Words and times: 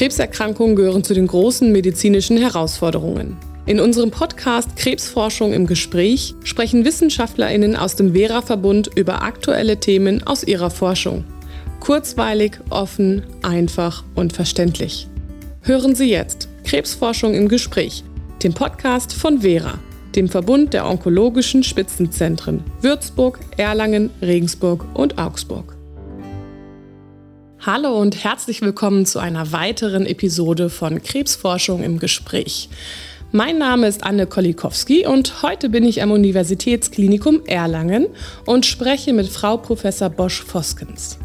Krebserkrankungen 0.00 0.76
gehören 0.76 1.04
zu 1.04 1.12
den 1.12 1.26
großen 1.26 1.70
medizinischen 1.72 2.38
Herausforderungen. 2.38 3.36
In 3.66 3.80
unserem 3.80 4.10
Podcast 4.10 4.74
Krebsforschung 4.76 5.52
im 5.52 5.66
Gespräch 5.66 6.34
sprechen 6.42 6.86
WissenschaftlerInnen 6.86 7.76
aus 7.76 7.96
dem 7.96 8.14
Vera-Verbund 8.14 8.88
über 8.96 9.20
aktuelle 9.20 9.78
Themen 9.78 10.26
aus 10.26 10.42
ihrer 10.42 10.70
Forschung. 10.70 11.24
Kurzweilig, 11.80 12.52
offen, 12.70 13.24
einfach 13.42 14.02
und 14.14 14.32
verständlich. 14.32 15.06
Hören 15.60 15.94
Sie 15.94 16.08
jetzt 16.08 16.48
Krebsforschung 16.64 17.34
im 17.34 17.48
Gespräch, 17.48 18.02
den 18.42 18.54
Podcast 18.54 19.12
von 19.12 19.42
Vera, 19.42 19.80
dem 20.16 20.30
Verbund 20.30 20.72
der 20.72 20.88
onkologischen 20.88 21.62
Spitzenzentren 21.62 22.64
Würzburg, 22.80 23.38
Erlangen, 23.58 24.08
Regensburg 24.22 24.82
und 24.94 25.18
Augsburg. 25.18 25.76
Hallo 27.66 28.00
und 28.00 28.24
herzlich 28.24 28.62
willkommen 28.62 29.04
zu 29.04 29.18
einer 29.18 29.52
weiteren 29.52 30.06
Episode 30.06 30.70
von 30.70 31.02
Krebsforschung 31.02 31.82
im 31.82 31.98
Gespräch. 31.98 32.70
Mein 33.32 33.58
Name 33.58 33.86
ist 33.86 34.02
Anne 34.02 34.26
Kolikowski 34.26 35.06
und 35.06 35.42
heute 35.42 35.68
bin 35.68 35.84
ich 35.84 36.02
am 36.02 36.10
Universitätsklinikum 36.10 37.42
Erlangen 37.44 38.06
und 38.46 38.64
spreche 38.64 39.12
mit 39.12 39.28
Frau 39.28 39.58
Professor 39.58 40.08
Bosch-Voskens. 40.08 41.18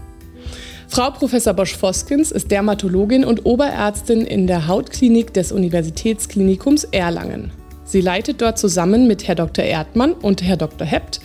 Frau 0.90 1.10
Professor 1.12 1.54
Bosch-Voskens 1.54 2.34
ist 2.34 2.52
Dermatologin 2.52 3.24
und 3.24 3.46
Oberärztin 3.46 4.26
in 4.26 4.46
der 4.46 4.68
Hautklinik 4.68 5.34
des 5.34 5.54
Universitätsklinikums 5.54 6.84
Erlangen. 6.84 7.54
Sie 7.86 8.02
leitet 8.02 8.42
dort 8.42 8.60
zusammen 8.60 9.08
mit 9.08 9.26
Herr 9.26 9.36
Dr. 9.36 9.64
Erdmann 9.64 10.12
und 10.12 10.44
Herr 10.44 10.58
Dr. 10.58 10.86
Hept 10.86 11.22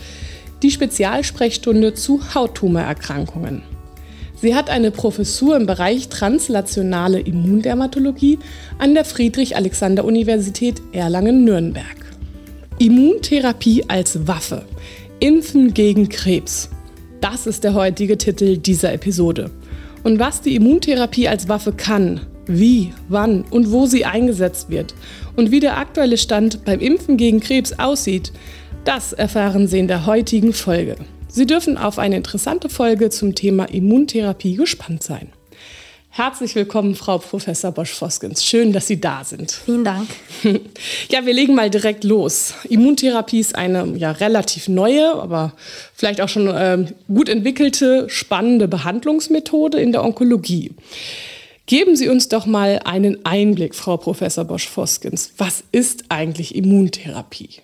die 0.63 0.71
Spezialsprechstunde 0.71 1.95
zu 1.95 2.33
Hauttumorerkrankungen. 2.33 3.70
Sie 4.41 4.55
hat 4.55 4.71
eine 4.71 4.89
Professur 4.89 5.55
im 5.55 5.67
Bereich 5.67 6.09
translationale 6.09 7.19
Immundermatologie 7.19 8.39
an 8.79 8.95
der 8.95 9.05
Friedrich-Alexander-Universität 9.05 10.81
Erlangen-Nürnberg. 10.93 11.85
Immuntherapie 12.79 13.85
als 13.87 14.27
Waffe. 14.27 14.65
Impfen 15.19 15.75
gegen 15.75 16.09
Krebs. 16.09 16.71
Das 17.21 17.45
ist 17.45 17.63
der 17.63 17.75
heutige 17.75 18.17
Titel 18.17 18.57
dieser 18.57 18.91
Episode. 18.93 19.51
Und 20.01 20.17
was 20.17 20.41
die 20.41 20.55
Immuntherapie 20.55 21.27
als 21.27 21.47
Waffe 21.47 21.71
kann, 21.71 22.21
wie, 22.47 22.93
wann 23.09 23.43
und 23.51 23.71
wo 23.71 23.85
sie 23.85 24.05
eingesetzt 24.05 24.71
wird 24.71 24.95
und 25.35 25.51
wie 25.51 25.59
der 25.59 25.77
aktuelle 25.77 26.17
Stand 26.17 26.65
beim 26.65 26.79
Impfen 26.79 27.15
gegen 27.15 27.41
Krebs 27.41 27.73
aussieht, 27.77 28.33
das 28.85 29.13
erfahren 29.13 29.67
Sie 29.67 29.77
in 29.77 29.87
der 29.87 30.07
heutigen 30.07 30.51
Folge. 30.51 30.95
Sie 31.33 31.45
dürfen 31.45 31.77
auf 31.77 31.97
eine 31.97 32.17
interessante 32.17 32.67
Folge 32.67 33.09
zum 33.09 33.35
Thema 33.35 33.63
Immuntherapie 33.63 34.55
gespannt 34.55 35.01
sein. 35.01 35.29
Herzlich 36.09 36.55
willkommen, 36.55 36.93
Frau 36.93 37.19
Professor 37.19 37.71
Bosch-Voskens. 37.71 38.43
Schön, 38.43 38.73
dass 38.73 38.87
Sie 38.87 38.99
da 38.99 39.23
sind. 39.23 39.53
Vielen 39.65 39.85
Dank. 39.85 40.09
Ja, 41.09 41.25
wir 41.25 41.33
legen 41.33 41.55
mal 41.55 41.69
direkt 41.69 42.03
los. 42.03 42.53
Immuntherapie 42.67 43.39
ist 43.39 43.55
eine 43.55 43.95
ja, 43.97 44.11
relativ 44.11 44.67
neue, 44.67 45.13
aber 45.13 45.53
vielleicht 45.93 46.19
auch 46.19 46.27
schon 46.27 46.51
ähm, 46.53 46.87
gut 47.07 47.29
entwickelte, 47.29 48.09
spannende 48.09 48.67
Behandlungsmethode 48.67 49.79
in 49.79 49.93
der 49.93 50.03
Onkologie. 50.03 50.71
Geben 51.65 51.95
Sie 51.95 52.09
uns 52.09 52.27
doch 52.27 52.45
mal 52.45 52.81
einen 52.83 53.25
Einblick, 53.25 53.75
Frau 53.75 53.95
Professor 53.95 54.43
Bosch-Voskens. 54.43 55.31
Was 55.37 55.63
ist 55.71 56.05
eigentlich 56.09 56.55
Immuntherapie? 56.55 57.61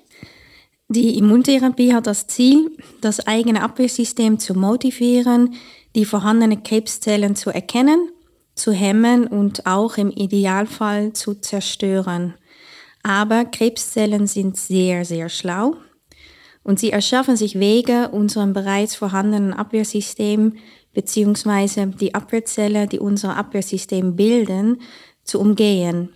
Die 0.90 1.18
Immuntherapie 1.18 1.94
hat 1.94 2.08
das 2.08 2.28
Ziel, 2.28 2.72
das 3.02 3.28
eigene 3.28 3.62
Abwehrsystem 3.62 4.40
zu 4.40 4.54
motivieren, 4.54 5.56
die 5.96 6.06
vorhandenen 6.06 6.64
Krebszellen 6.64 7.36
zu 7.36 7.50
erkennen, 7.50 8.10
zu 8.56 8.72
hemmen 8.72 9.28
und 9.28 9.66
auch 9.66 9.98
im 9.98 10.12
Idealfall 10.12 11.12
zu 11.12 11.36
zerstören. 11.36 12.36
Aber 13.04 13.44
Krebszellen 13.44 14.28
sind 14.28 14.56
sehr, 14.56 15.04
sehr 15.04 15.28
schlau 15.28 15.76
und 16.64 16.80
sie 16.80 16.92
erschaffen 16.92 17.36
sich 17.36 17.60
Wege, 17.60 18.10
unserem 18.10 18.54
bereits 18.54 18.96
vorhandenen 18.96 19.54
Abwehrsystem 19.54 20.54
bzw. 20.94 21.88
die 21.88 22.16
Abwehrzellen, 22.16 22.88
die 22.88 23.00
unser 23.00 23.36
Abwehrsystem 23.36 24.16
bilden, 24.16 24.82
zu 25.26 25.40
umgehen. 25.42 26.14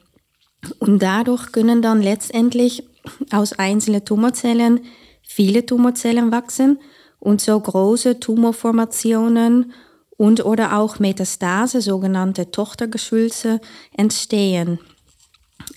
Und 0.80 1.02
dadurch 1.02 1.52
können 1.52 1.82
dann 1.82 2.02
letztendlich 2.02 2.84
aus 3.32 3.54
einzelnen 3.54 4.06
Tumorzellen 4.06 4.82
viele 5.22 5.66
Tumorzellen 5.66 6.32
wachsen 6.32 6.80
und 7.20 7.42
so 7.42 7.60
große 7.60 8.20
Tumorformationen 8.20 9.74
und 10.18 10.46
oder 10.46 10.78
auch 10.78 11.00
Metastase, 11.00 11.82
sogenannte 11.82 12.52
Tochtergeschwülze, 12.52 13.62
entstehen. 13.96 14.80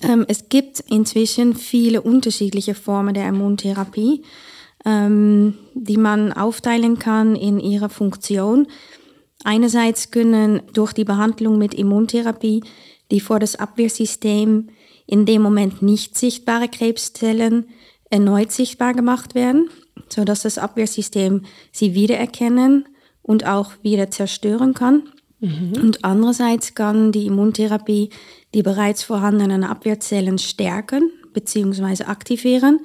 Ähm, 0.03 0.25
es 0.29 0.49
gibt 0.49 0.81
inzwischen 0.81 1.55
viele 1.55 2.03
unterschiedliche 2.03 2.75
Formen 2.75 3.15
der 3.15 3.29
Immuntherapie, 3.29 4.23
ähm, 4.85 5.55
die 5.75 5.97
man 5.97 6.33
aufteilen 6.33 6.99
kann 6.99 7.37
in 7.37 7.61
ihrer 7.61 7.89
Funktion. 7.89 8.67
Einerseits 9.45 10.11
können 10.11 10.63
durch 10.73 10.93
die 10.93 11.05
Behandlung 11.05 11.59
mit 11.59 11.75
Immuntherapie 11.75 12.63
die 13.11 13.21
vor 13.21 13.39
das 13.39 13.57
Abwehrsystem 13.57 14.69
in 15.07 15.27
dem 15.27 15.43
Moment 15.43 15.83
nicht 15.83 16.17
sichtbare 16.17 16.69
Krebszellen 16.69 17.69
erneut 18.11 18.53
sichtbar 18.53 18.95
gemacht 18.95 19.35
werden, 19.35 19.69
so 20.09 20.25
dass 20.25 20.43
das 20.43 20.59
Abwehrsystem 20.59 21.43
sie 21.73 21.95
wiedererkennen 21.95 22.87
und 23.23 23.47
auch 23.47 23.73
wieder 23.83 24.11
zerstören 24.11 24.75
kann. 24.75 25.09
Mhm. 25.41 25.73
Und 25.83 26.05
andererseits 26.05 26.75
kann 26.75 27.13
die 27.13 27.27
Immuntherapie 27.27 28.11
die 28.55 28.63
bereits 28.63 29.03
vorhandenen 29.03 29.65
Abwehrzellen 29.65 30.39
stärken 30.39 31.11
bzw. 31.33 32.05
aktivieren, 32.05 32.81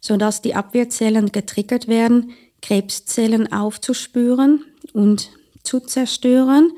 sodass 0.00 0.42
die 0.42 0.54
Abwehrzellen 0.54 1.30
getriggert 1.30 1.88
werden, 1.88 2.32
Krebszellen 2.62 3.52
aufzuspüren 3.52 4.64
und 4.92 5.30
zu 5.62 5.80
zerstören, 5.80 6.72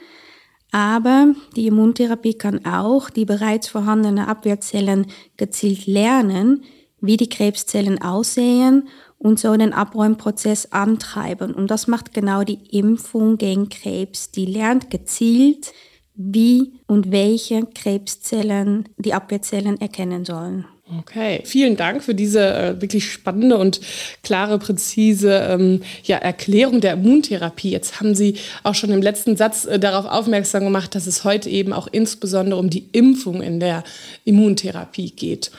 aber 0.73 1.35
die 1.55 1.67
Immuntherapie 1.67 2.35
kann 2.35 2.65
auch 2.65 3.11
die 3.11 3.27
bereits 3.27 3.69
vorhandenen 3.69 4.25
Abwehrzellen 4.25 5.07
gezielt 5.37 5.87
lernen, 5.87 6.65
wie 7.01 7.19
die 7.19 7.29
Krebszellen 7.29 8.01
aussehen 8.01 8.89
und 9.19 9.39
so 9.39 9.55
den 9.57 9.73
Abräumprozess 9.73 10.73
antreiben. 10.73 11.55
Und 11.55 11.71
das 11.71 11.87
macht 11.87 12.15
genau 12.15 12.43
die 12.43 12.59
Impfung 12.77 13.37
gegen 13.37 13.69
Krebs. 13.69 14.31
Die 14.31 14.47
lernt 14.47 14.91
gezielt, 14.91 15.73
wie 16.15 16.73
und 16.87 17.11
welche 17.13 17.67
Krebszellen 17.67 18.89
die 18.97 19.15
Abwehrzellen 19.15 19.81
erkennen 19.81 20.25
sollen. 20.25 20.67
Okay, 20.99 21.41
vielen 21.45 21.77
Dank 21.77 22.03
für 22.05 22.15
diese 22.15 22.55
äh, 22.55 22.81
wirklich 22.81 23.11
spannende 23.11 23.57
und 23.57 23.81
klare, 24.23 24.59
präzise 24.59 25.33
ähm, 25.49 25.81
ja, 26.05 26.19
Erklärung 26.19 26.83
der 26.83 26.95
Immuntherapie. 26.95 27.71
Jetzt 27.71 27.99
haben 27.99 28.15
Sie 28.15 28.35
auch 28.63 28.75
schon 28.75 28.91
im 28.91 29.01
letzten 29.01 29.37
Satz 29.37 29.65
äh, 29.65 29.79
darauf 29.79 30.05
aufmerksam 30.05 30.65
gemacht, 30.65 30.95
dass 30.95 31.07
es 31.07 31.25
heute 31.25 31.49
eben 31.49 31.73
auch 31.73 31.89
insbesondere 31.91 32.61
um 32.61 32.69
die 32.69 32.89
Impfung 32.93 33.41
in 33.41 33.59
der 33.59 33.85
Immuntherapie 34.25 35.13
geht. 35.13 35.51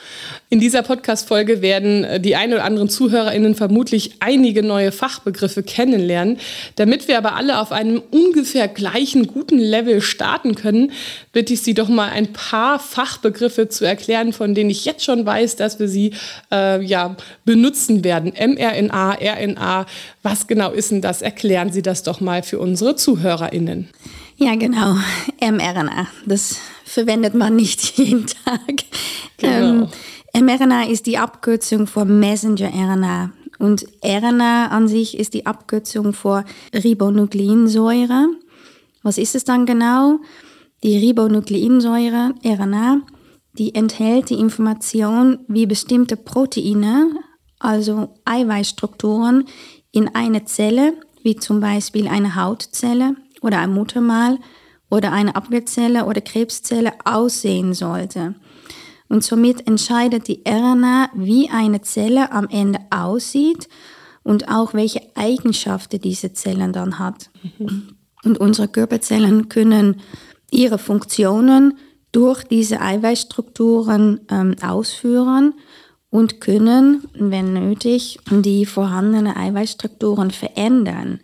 In 0.50 0.60
dieser 0.60 0.82
Podcast-Folge 0.82 1.62
werden 1.62 2.04
äh, 2.04 2.20
die 2.20 2.36
ein 2.36 2.52
oder 2.52 2.64
anderen 2.64 2.88
ZuhörerInnen 2.88 3.56
vermutlich 3.56 4.12
einige 4.20 4.62
neue 4.62 4.92
Fachbegriffe 4.92 5.64
kennenlernen. 5.64 6.38
Damit 6.76 7.08
wir 7.08 7.18
aber 7.18 7.34
alle 7.34 7.58
auf 7.58 7.72
einem 7.72 8.00
ungefähr 8.12 8.68
gleichen 8.68 9.26
guten 9.26 9.58
Level 9.58 10.00
starten 10.00 10.54
können, 10.54 10.92
bitte 11.32 11.54
ich 11.54 11.62
Sie 11.62 11.74
doch 11.74 11.88
mal 11.88 12.10
ein 12.10 12.32
paar 12.32 12.78
Fachbegriffe 12.78 13.68
zu 13.68 13.84
erklären, 13.84 14.32
von 14.32 14.54
denen 14.54 14.70
ich 14.70 14.84
jetzt 14.84 15.04
schon 15.04 15.23
weiß, 15.24 15.56
dass 15.56 15.78
wir 15.78 15.88
sie 15.88 16.12
äh, 16.50 16.84
ja, 16.84 17.16
benutzen 17.44 18.04
werden. 18.04 18.32
mRNA, 18.32 19.18
RNA, 19.20 19.86
was 20.22 20.46
genau 20.46 20.70
ist 20.70 20.90
denn 20.90 21.00
das? 21.00 21.22
Erklären 21.22 21.72
Sie 21.72 21.82
das 21.82 22.02
doch 22.02 22.20
mal 22.20 22.42
für 22.42 22.58
unsere 22.58 22.96
ZuhörerInnen. 22.96 23.88
Ja, 24.36 24.56
genau. 24.56 24.96
mRNA, 25.40 26.08
das 26.26 26.56
verwendet 26.84 27.34
man 27.34 27.56
nicht 27.56 27.82
jeden 27.98 28.26
Tag. 28.26 28.84
Genau. 29.38 29.88
Ähm, 30.34 30.44
mRNA 30.44 30.84
ist 30.88 31.06
die 31.06 31.18
Abkürzung 31.18 31.86
für 31.86 32.04
Messenger-RNA. 32.04 33.30
Und 33.58 33.86
RNA 34.04 34.66
an 34.66 34.88
sich 34.88 35.16
ist 35.18 35.34
die 35.34 35.46
Abkürzung 35.46 36.12
für 36.12 36.44
Ribonukleinsäure. 36.74 38.28
Was 39.02 39.18
ist 39.18 39.34
es 39.34 39.44
dann 39.44 39.66
genau? 39.66 40.18
Die 40.82 40.98
Ribonukleinsäure, 40.98 42.34
RNA, 42.44 43.02
die 43.58 43.74
enthält 43.74 44.30
die 44.30 44.38
Information, 44.38 45.38
wie 45.48 45.66
bestimmte 45.66 46.16
Proteine, 46.16 47.10
also 47.58 48.14
Eiweißstrukturen, 48.24 49.44
in 49.92 50.14
eine 50.14 50.44
Zelle, 50.44 50.94
wie 51.22 51.36
zum 51.36 51.60
Beispiel 51.60 52.08
eine 52.08 52.34
Hautzelle 52.34 53.16
oder 53.40 53.58
ein 53.58 53.72
Muttermal 53.72 54.38
oder 54.90 55.12
eine 55.12 55.36
Abwehrzelle 55.36 56.04
oder 56.04 56.20
Krebszelle 56.20 56.92
aussehen 57.04 57.74
sollte. 57.74 58.34
Und 59.08 59.22
somit 59.22 59.66
entscheidet 59.66 60.28
die 60.28 60.42
RNA, 60.46 61.10
wie 61.14 61.50
eine 61.50 61.82
Zelle 61.82 62.32
am 62.32 62.48
Ende 62.48 62.80
aussieht 62.90 63.68
und 64.22 64.48
auch 64.48 64.74
welche 64.74 65.02
Eigenschaften 65.14 66.00
diese 66.00 66.32
Zellen 66.32 66.72
dann 66.72 66.98
hat. 66.98 67.30
Mhm. 67.58 67.96
Und 68.24 68.38
unsere 68.38 68.68
Körperzellen 68.68 69.48
können 69.48 70.00
ihre 70.50 70.78
Funktionen 70.78 71.74
durch 72.14 72.44
diese 72.44 72.80
Eiweißstrukturen 72.80 74.20
ähm, 74.30 74.54
ausführen 74.62 75.54
und 76.10 76.40
können, 76.40 77.02
wenn 77.14 77.54
nötig, 77.54 78.20
die 78.30 78.66
vorhandenen 78.66 79.36
Eiweißstrukturen 79.36 80.30
verändern. 80.30 81.18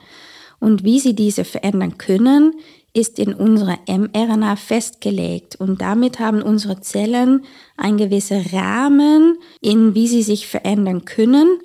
Und 0.59 0.83
wie 0.83 0.99
sie 0.99 1.15
diese 1.15 1.45
verändern 1.45 1.97
können, 1.97 2.55
ist 2.93 3.21
in 3.21 3.33
unserer 3.33 3.79
mRNA 3.87 4.57
festgelegt. 4.57 5.55
Und 5.55 5.81
damit 5.81 6.19
haben 6.19 6.43
unsere 6.43 6.81
Zellen 6.81 7.45
einen 7.77 7.99
gewissen 7.99 8.45
Rahmen, 8.53 9.39
in 9.61 9.95
wie 9.95 10.09
sie 10.09 10.25
sich 10.25 10.49
verändern 10.49 11.05
können. 11.05 11.61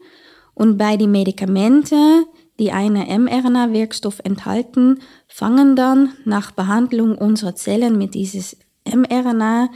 Und 0.54 0.78
bei 0.78 0.98
den 0.98 1.12
Medikamenten, 1.12 2.26
die 2.60 2.72
einen 2.72 3.26
mRNA-Wirkstoff 3.26 4.20
enthalten, 4.24 5.00
fangen 5.28 5.76
dann 5.76 6.14
nach 6.26 6.52
Behandlung 6.52 7.18
unserer 7.18 7.56
Zellen 7.56 7.98
mit 7.98 8.14
dieses 8.14 8.56
mRNA, 8.86 9.70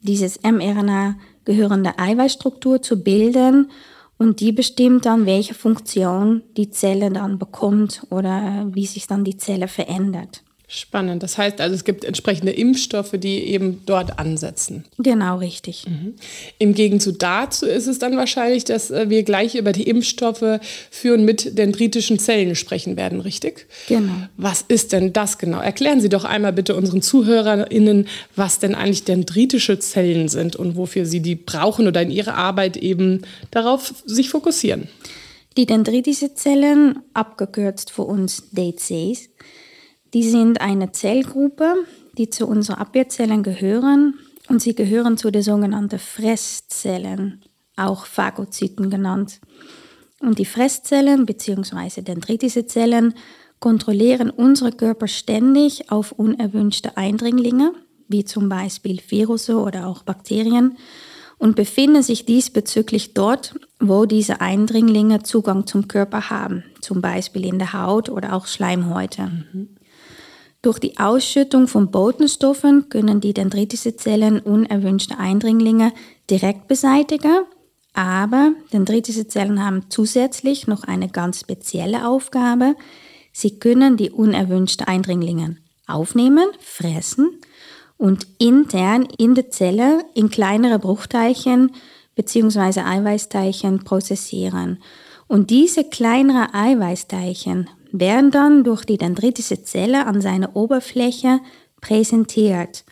dieses 0.00 0.42
mRNA 0.42 1.16
gehörende 1.44 1.98
Eiweißstruktur 1.98 2.82
zu 2.82 3.02
bilden 3.02 3.70
und 4.18 4.40
die 4.40 4.52
bestimmt 4.52 5.06
dann, 5.06 5.26
welche 5.26 5.54
Funktion 5.54 6.42
die 6.56 6.70
Zelle 6.70 7.10
dann 7.10 7.38
bekommt 7.38 8.06
oder 8.10 8.68
wie 8.72 8.86
sich 8.86 9.06
dann 9.06 9.24
die 9.24 9.36
Zelle 9.36 9.68
verändert. 9.68 10.44
Spannend. 10.74 11.22
Das 11.22 11.36
heißt 11.36 11.60
also, 11.60 11.74
es 11.74 11.84
gibt 11.84 12.02
entsprechende 12.02 12.50
Impfstoffe, 12.50 13.12
die 13.12 13.44
eben 13.48 13.82
dort 13.84 14.18
ansetzen. 14.18 14.86
Genau, 14.96 15.36
richtig. 15.36 15.84
Mhm. 15.86 16.14
Im 16.58 16.72
Gegenzug 16.72 17.18
dazu 17.18 17.66
ist 17.66 17.86
es 17.86 17.98
dann 17.98 18.16
wahrscheinlich, 18.16 18.64
dass 18.64 18.90
äh, 18.90 19.10
wir 19.10 19.22
gleich 19.22 19.54
über 19.54 19.72
die 19.72 19.82
Impfstoffe 19.82 20.60
für 20.90 21.12
und 21.12 21.26
mit 21.26 21.58
dendritischen 21.58 22.18
Zellen 22.18 22.54
sprechen 22.56 22.96
werden, 22.96 23.20
richtig? 23.20 23.66
Genau. 23.86 24.14
Was 24.38 24.64
ist 24.66 24.92
denn 24.92 25.12
das 25.12 25.36
genau? 25.36 25.60
Erklären 25.60 26.00
Sie 26.00 26.08
doch 26.08 26.24
einmal 26.24 26.54
bitte 26.54 26.74
unseren 26.74 27.02
ZuhörerInnen, 27.02 28.08
was 28.34 28.58
denn 28.58 28.74
eigentlich 28.74 29.04
dendritische 29.04 29.78
Zellen 29.78 30.28
sind 30.28 30.56
und 30.56 30.74
wofür 30.74 31.04
Sie 31.04 31.20
die 31.20 31.34
brauchen 31.34 31.86
oder 31.86 32.00
in 32.00 32.10
Ihrer 32.10 32.36
Arbeit 32.36 32.78
eben 32.78 33.26
darauf 33.50 33.92
sich 34.06 34.30
fokussieren. 34.30 34.88
Die 35.58 35.66
dendritische 35.66 36.32
Zellen, 36.32 37.00
abgekürzt 37.12 37.90
für 37.90 38.04
uns 38.04 38.44
DCs, 38.52 39.28
die 40.14 40.22
sind 40.22 40.60
eine 40.60 40.92
Zellgruppe, 40.92 41.74
die 42.18 42.28
zu 42.28 42.46
unseren 42.46 42.76
Abwehrzellen 42.76 43.42
gehören 43.42 44.18
und 44.48 44.60
sie 44.60 44.74
gehören 44.74 45.16
zu 45.16 45.30
den 45.30 45.42
sogenannten 45.42 45.98
Fresszellen, 45.98 47.42
auch 47.76 48.06
Phagozyten 48.06 48.90
genannt. 48.90 49.40
Und 50.20 50.38
die 50.38 50.44
Fresszellen 50.44 51.26
bzw. 51.26 52.02
dendritische 52.02 52.66
Zellen 52.66 53.14
kontrollieren 53.58 54.30
unsere 54.30 54.72
Körper 54.72 55.08
ständig 55.08 55.90
auf 55.90 56.12
unerwünschte 56.12 56.96
Eindringlinge, 56.96 57.72
wie 58.08 58.24
zum 58.24 58.48
Beispiel 58.48 59.00
Virusse 59.08 59.58
oder 59.58 59.86
auch 59.86 60.02
Bakterien, 60.02 60.76
und 61.38 61.56
befinden 61.56 62.02
sich 62.02 62.24
diesbezüglich 62.24 63.14
dort, 63.14 63.54
wo 63.80 64.04
diese 64.04 64.40
Eindringlinge 64.40 65.24
Zugang 65.24 65.66
zum 65.66 65.88
Körper 65.88 66.30
haben, 66.30 66.62
zum 66.80 67.00
Beispiel 67.00 67.44
in 67.46 67.58
der 67.58 67.72
Haut 67.72 68.08
oder 68.10 68.34
auch 68.34 68.46
Schleimhäute. 68.46 69.22
Mhm. 69.22 69.76
Durch 70.62 70.78
die 70.78 70.96
Ausschüttung 70.96 71.66
von 71.66 71.90
Botenstoffen 71.90 72.88
können 72.88 73.20
die 73.20 73.34
dendritische 73.34 73.96
Zellen 73.96 74.38
unerwünschte 74.38 75.18
Eindringlinge 75.18 75.92
direkt 76.30 76.68
beseitigen, 76.68 77.44
aber 77.94 78.52
dendritische 78.72 79.26
Zellen 79.26 79.62
haben 79.62 79.90
zusätzlich 79.90 80.68
noch 80.68 80.84
eine 80.84 81.08
ganz 81.08 81.40
spezielle 81.40 82.06
Aufgabe. 82.06 82.76
Sie 83.32 83.58
können 83.58 83.96
die 83.96 84.10
unerwünschten 84.10 84.86
Eindringlinge 84.86 85.56
aufnehmen, 85.88 86.46
fressen 86.60 87.40
und 87.98 88.28
intern 88.38 89.08
in 89.18 89.34
der 89.34 89.50
Zelle 89.50 90.04
in 90.14 90.30
kleinere 90.30 90.78
Bruchteilchen 90.78 91.72
bzw. 92.14 92.80
Eiweißteilchen 92.80 93.82
prozessieren. 93.82 94.80
Und 95.26 95.50
diese 95.50 95.82
kleineren 95.82 96.54
Eiweißteilchen 96.54 97.68
werden 97.92 98.30
dann 98.30 98.64
durch 98.64 98.84
die 98.84 98.96
dendritische 98.96 99.62
Zelle 99.62 100.06
an 100.06 100.20
seiner 100.20 100.56
Oberfläche 100.56 101.40
präsentiert. 101.80 102.84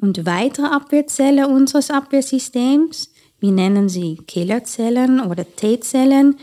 Und 0.00 0.24
weitere 0.24 0.66
Abwehrzellen 0.66 1.46
unseres 1.46 1.90
Abwehrsystems, 1.90 3.12
wir 3.40 3.52
nennen 3.52 3.88
sie 3.88 4.18
Killerzellen 4.26 5.20
oder 5.20 5.44
T-Zellen, 5.44 6.36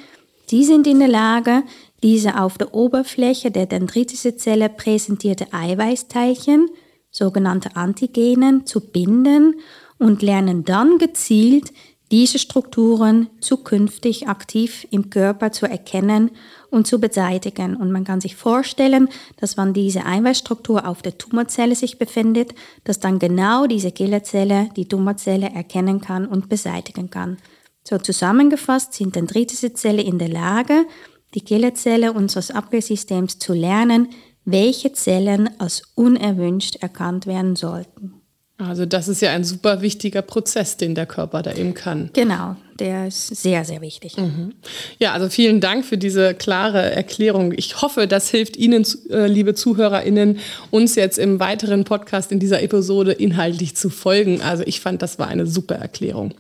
die 0.51 0.63
sind 0.63 0.88
in 0.88 1.00
der 1.00 1.07
Lage, 1.07 1.63
diese 2.04 2.39
auf 2.39 2.57
der 2.57 2.74
Oberfläche 2.74 3.51
der 3.51 3.66
dendritischen 3.66 4.38
Zelle 4.38 4.69
präsentierte 4.69 5.48
Eiweißteilchen, 5.51 6.69
sogenannte 7.10 7.75
Antigenen, 7.75 8.66
zu 8.66 8.81
binden 8.81 9.56
und 9.98 10.22
lernen 10.22 10.63
dann 10.63 11.00
gezielt 11.00 11.72
diese 12.12 12.40
Strukturen 12.40 13.30
zukünftig 13.42 14.28
aktiv 14.28 14.88
im 14.92 15.10
Körper 15.10 15.51
zu 15.51 15.66
erkennen 15.66 16.31
und 16.69 16.88
zu 16.88 17.00
beseitigen. 17.00 17.75
Und 17.75 17.92
man 17.92 18.04
kann 18.04 18.22
sich 18.22 18.36
vorstellen, 18.36 19.10
dass 19.38 19.58
wenn 19.58 19.74
diese 19.74 20.06
Eiweißstruktur 20.06 20.88
auf 20.88 21.02
der 21.02 21.18
Tumorzelle 21.18 21.75
sich 21.75 21.98
befindet, 21.98 22.54
dass 22.84 23.00
dann 23.00 23.19
genau 23.19 23.68
diese 23.68 23.92
Killerzelle 23.92 24.69
die 24.75 24.88
Tumorzelle 24.88 25.50
erkennen 25.50 26.02
kann 26.02 26.25
und 26.25 26.50
beseitigen 26.50 27.10
kann. 27.10 27.38
So 27.84 27.98
zusammengefasst 27.98 28.94
sind 28.94 29.16
dendritische 29.16 29.74
Zellen 29.74 30.06
in 30.06 30.19
der 30.19 30.30
Lage, 30.30 30.86
die 31.34 31.42
Killerzelle 31.42 32.14
unseres 32.14 32.52
Abwehrsystems 32.52 33.40
zu 33.40 33.54
lernen, 33.54 34.10
welche 34.44 34.94
Zellen 34.94 35.50
als 35.60 35.84
unerwünscht 35.96 36.78
erkannt 36.78 37.28
werden 37.28 37.56
sollten. 37.56 38.17
Also 38.59 38.88
das 38.88 39.07
ist 39.07 39.21
ja 39.21 39.31
ein 39.31 39.44
super 39.44 39.81
wichtiger 39.83 40.24
Prozess, 40.24 40.77
den 40.77 40.95
der 40.95 41.06
Körper 41.06 41.44
da 41.44 41.54
eben 41.54 41.75
kann. 41.75 42.09
Genau, 42.13 42.56
der 42.80 43.07
ist 43.07 43.27
sehr, 43.27 43.63
sehr 43.63 43.81
wichtig. 43.81 44.18
Mhm. 44.18 44.54
Ja, 44.98 45.13
also 45.13 45.30
vielen 45.30 45.62
Dank 45.62 45.86
für 45.86 46.00
diese 46.00 46.33
klare 46.33 46.89
Erklärung. 46.89 47.54
Ich 47.56 47.83
hoffe, 47.83 48.07
das 48.07 48.30
hilft 48.30 48.57
Ihnen, 48.57 48.83
äh, 49.12 49.27
liebe 49.27 49.54
ZuhörerInnen, 49.54 50.39
uns 50.71 50.95
jetzt 50.95 51.19
im 51.19 51.39
weiteren 51.39 51.83
Podcast 51.83 52.31
in 52.31 52.39
dieser 52.39 52.63
Episode 52.63 53.12
inhaltlich 53.12 53.75
zu 53.75 53.92
folgen. 53.92 54.42
Also 54.42 54.63
ich 54.65 54.81
fand, 54.81 55.04
das 55.04 55.19
war 55.19 55.27
eine 55.27 55.45
super 55.45 55.75
Erklärung. 55.75 56.33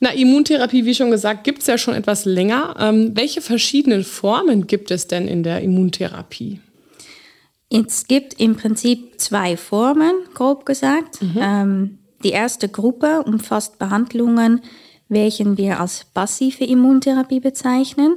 Na, 0.00 0.10
Immuntherapie, 0.10 0.84
wie 0.84 0.94
schon 0.94 1.10
gesagt, 1.10 1.44
gibt 1.44 1.62
es 1.62 1.66
ja 1.66 1.78
schon 1.78 1.94
etwas 1.94 2.26
länger. 2.26 2.76
Ähm, 2.78 3.12
welche 3.14 3.40
verschiedenen 3.40 4.04
Formen 4.04 4.66
gibt 4.66 4.90
es 4.90 5.06
denn 5.06 5.26
in 5.26 5.44
der 5.44 5.62
Immuntherapie? 5.62 6.60
Es 7.70 8.06
gibt 8.06 8.40
im 8.40 8.56
Prinzip 8.56 9.20
zwei 9.20 9.56
Formen, 9.56 10.12
grob 10.34 10.64
gesagt. 10.64 11.20
Mhm. 11.20 11.38
Ähm, 11.38 11.98
die 12.24 12.30
erste 12.30 12.68
Gruppe 12.68 13.22
umfasst 13.24 13.78
Behandlungen, 13.78 14.62
welchen 15.08 15.56
wir 15.56 15.80
als 15.80 16.04
passive 16.04 16.64
Immuntherapie 16.64 17.40
bezeichnen. 17.40 18.16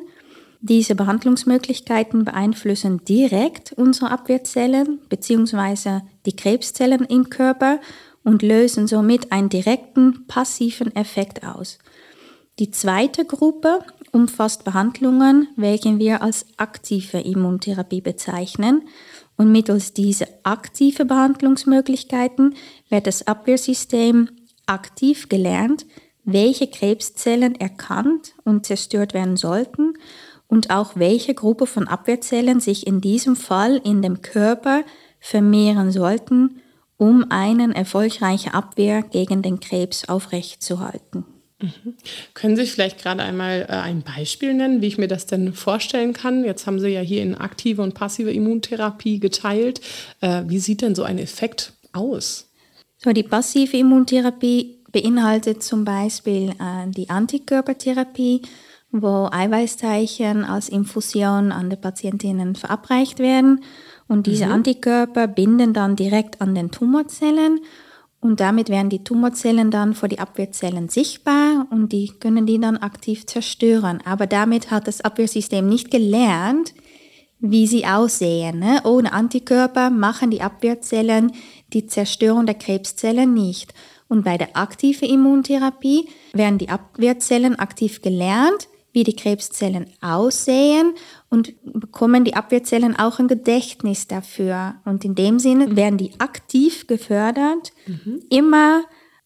Diese 0.61 0.95
Behandlungsmöglichkeiten 0.95 2.23
beeinflussen 2.23 3.03
direkt 3.03 3.73
unsere 3.73 4.11
Abwehrzellen 4.11 4.99
bzw. 5.09 6.01
die 6.25 6.35
Krebszellen 6.35 7.03
im 7.05 7.29
Körper 7.29 7.79
und 8.23 8.43
lösen 8.43 8.87
somit 8.87 9.31
einen 9.31 9.49
direkten 9.49 10.27
passiven 10.27 10.95
Effekt 10.95 11.43
aus. 11.43 11.79
Die 12.59 12.69
zweite 12.69 13.25
Gruppe 13.25 13.79
umfasst 14.11 14.63
Behandlungen, 14.63 15.47
welche 15.55 15.97
wir 15.97 16.21
als 16.21 16.45
aktive 16.57 17.19
Immuntherapie 17.19 18.01
bezeichnen. 18.01 18.83
Und 19.41 19.51
mittels 19.51 19.93
dieser 19.93 20.27
aktiven 20.43 21.07
Behandlungsmöglichkeiten 21.07 22.53
wird 22.89 23.07
das 23.07 23.25
Abwehrsystem 23.25 24.29
aktiv 24.67 25.29
gelernt, 25.29 25.87
welche 26.23 26.67
Krebszellen 26.67 27.55
erkannt 27.55 28.35
und 28.43 28.67
zerstört 28.67 29.15
werden 29.15 29.37
sollten 29.37 29.95
und 30.47 30.69
auch 30.69 30.91
welche 30.95 31.33
Gruppe 31.33 31.65
von 31.65 31.87
Abwehrzellen 31.87 32.59
sich 32.59 32.85
in 32.85 33.01
diesem 33.01 33.35
Fall 33.35 33.81
in 33.83 34.03
dem 34.03 34.21
Körper 34.21 34.83
vermehren 35.19 35.89
sollten, 35.89 36.61
um 36.97 37.25
eine 37.31 37.73
erfolgreiche 37.73 38.53
Abwehr 38.53 39.01
gegen 39.01 39.41
den 39.41 39.59
Krebs 39.59 40.07
aufrechtzuerhalten. 40.07 41.25
Mhm. 41.61 41.95
Können 42.33 42.55
Sie 42.55 42.65
vielleicht 42.65 43.01
gerade 43.01 43.23
einmal 43.23 43.67
äh, 43.69 43.73
ein 43.73 44.01
Beispiel 44.01 44.53
nennen, 44.53 44.81
wie 44.81 44.87
ich 44.87 44.97
mir 44.97 45.07
das 45.07 45.25
denn 45.25 45.53
vorstellen 45.53 46.13
kann? 46.13 46.43
Jetzt 46.43 46.67
haben 46.67 46.79
Sie 46.79 46.89
ja 46.89 47.01
hier 47.01 47.21
in 47.21 47.35
aktive 47.35 47.81
und 47.81 47.93
passive 47.93 48.31
Immuntherapie 48.31 49.19
geteilt. 49.19 49.81
Äh, 50.21 50.43
wie 50.47 50.59
sieht 50.59 50.81
denn 50.81 50.95
so 50.95 51.03
ein 51.03 51.19
Effekt 51.19 51.73
aus? 51.93 52.49
So, 52.97 53.11
die 53.11 53.23
passive 53.23 53.77
Immuntherapie 53.77 54.77
beinhaltet 54.91 55.63
zum 55.63 55.85
Beispiel 55.85 56.49
äh, 56.51 56.89
die 56.89 57.09
Antikörpertherapie, 57.09 58.41
wo 58.91 59.29
Eiweißteilchen 59.31 60.43
als 60.43 60.69
Infusion 60.69 61.51
an 61.51 61.69
die 61.69 61.77
Patientinnen 61.77 62.55
verabreicht 62.55 63.19
werden. 63.19 63.63
Und 64.07 64.27
diese 64.27 64.47
mhm. 64.47 64.51
Antikörper 64.51 65.27
binden 65.27 65.73
dann 65.73 65.95
direkt 65.95 66.41
an 66.41 66.53
den 66.53 66.71
Tumorzellen 66.71 67.61
und 68.21 68.39
damit 68.39 68.69
werden 68.69 68.89
die 68.89 69.03
Tumorzellen 69.03 69.71
dann 69.71 69.95
vor 69.95 70.07
die 70.07 70.19
Abwehrzellen 70.19 70.89
sichtbar 70.89 71.65
und 71.71 71.91
die 71.91 72.13
können 72.19 72.45
die 72.45 72.59
dann 72.59 72.77
aktiv 72.77 73.25
zerstören. 73.25 73.99
Aber 74.05 74.27
damit 74.27 74.69
hat 74.69 74.87
das 74.87 75.01
Abwehrsystem 75.01 75.67
nicht 75.67 75.89
gelernt, 75.89 76.75
wie 77.39 77.65
sie 77.65 77.87
aussehen. 77.87 78.59
Ne? 78.59 78.81
Ohne 78.83 79.11
Antikörper 79.11 79.89
machen 79.89 80.29
die 80.29 80.41
Abwehrzellen 80.41 81.31
die 81.73 81.87
Zerstörung 81.87 82.45
der 82.45 82.55
Krebszellen 82.55 83.33
nicht. 83.33 83.73
Und 84.07 84.23
bei 84.23 84.37
der 84.37 84.55
aktiven 84.55 85.09
Immuntherapie 85.09 86.07
werden 86.33 86.59
die 86.59 86.69
Abwehrzellen 86.69 87.57
aktiv 87.57 88.03
gelernt, 88.03 88.67
wie 88.93 89.03
die 89.03 89.15
Krebszellen 89.15 89.87
aussehen 90.01 90.93
und 91.31 91.53
bekommen 91.63 92.25
die 92.25 92.35
Abwehrzellen 92.35 92.95
auch 92.95 93.17
ein 93.17 93.29
Gedächtnis 93.29 94.05
dafür. 94.05 94.75
Und 94.83 95.05
in 95.05 95.15
dem 95.15 95.39
Sinne 95.39 95.77
werden 95.77 95.97
die 95.97 96.11
aktiv 96.19 96.87
gefördert, 96.87 97.71
mhm. 97.87 98.21
immer 98.29 98.83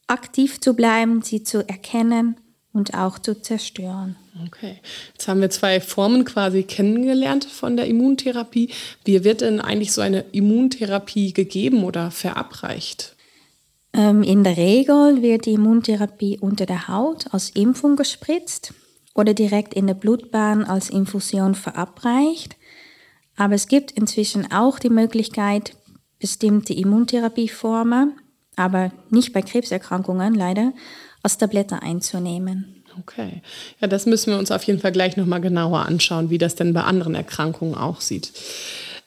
aktiv 0.07 0.61
zu 0.61 0.75
bleiben, 0.75 1.23
sie 1.23 1.43
zu 1.43 1.67
erkennen 1.67 2.37
und 2.71 2.93
auch 2.93 3.17
zu 3.17 3.41
zerstören. 3.41 4.15
Okay, 4.45 4.81
jetzt 5.13 5.27
haben 5.27 5.41
wir 5.41 5.49
zwei 5.49 5.81
Formen 5.81 6.25
quasi 6.25 6.61
kennengelernt 6.61 7.45
von 7.45 7.75
der 7.75 7.87
Immuntherapie. 7.87 8.69
Wie 9.03 9.23
wird 9.23 9.41
denn 9.41 9.59
eigentlich 9.59 9.91
so 9.91 10.01
eine 10.01 10.25
Immuntherapie 10.31 11.33
gegeben 11.33 11.83
oder 11.83 12.11
verabreicht? 12.11 13.15
Ähm, 13.93 14.21
in 14.21 14.43
der 14.43 14.57
Regel 14.57 15.23
wird 15.23 15.47
die 15.47 15.53
Immuntherapie 15.53 16.37
unter 16.39 16.67
der 16.67 16.87
Haut 16.87 17.33
als 17.33 17.49
Impfung 17.49 17.95
gespritzt 17.95 18.73
oder 19.15 19.33
direkt 19.33 19.73
in 19.73 19.87
der 19.87 19.95
Blutbahn 19.95 20.63
als 20.63 20.91
Infusion 20.91 21.55
verabreicht. 21.55 22.55
Aber 23.35 23.55
es 23.55 23.67
gibt 23.67 23.91
inzwischen 23.91 24.51
auch 24.51 24.77
die 24.77 24.89
Möglichkeit, 24.89 25.75
bestimmte 26.19 26.73
Immuntherapieformen, 26.73 28.19
aber 28.55 28.91
nicht 29.09 29.33
bei 29.33 29.41
Krebserkrankungen 29.41 30.35
leider, 30.35 30.73
als 31.23 31.37
Tablette 31.37 31.81
einzunehmen. 31.81 32.83
Okay. 32.99 33.41
Ja, 33.81 33.87
das 33.87 34.05
müssen 34.05 34.31
wir 34.31 34.39
uns 34.39 34.51
auf 34.51 34.63
jeden 34.63 34.79
Fall 34.79 34.91
gleich 34.91 35.17
nochmal 35.17 35.41
genauer 35.41 35.85
anschauen, 35.85 36.29
wie 36.29 36.37
das 36.37 36.55
denn 36.55 36.73
bei 36.73 36.83
anderen 36.83 37.15
Erkrankungen 37.15 37.75
aussieht. 37.75 38.31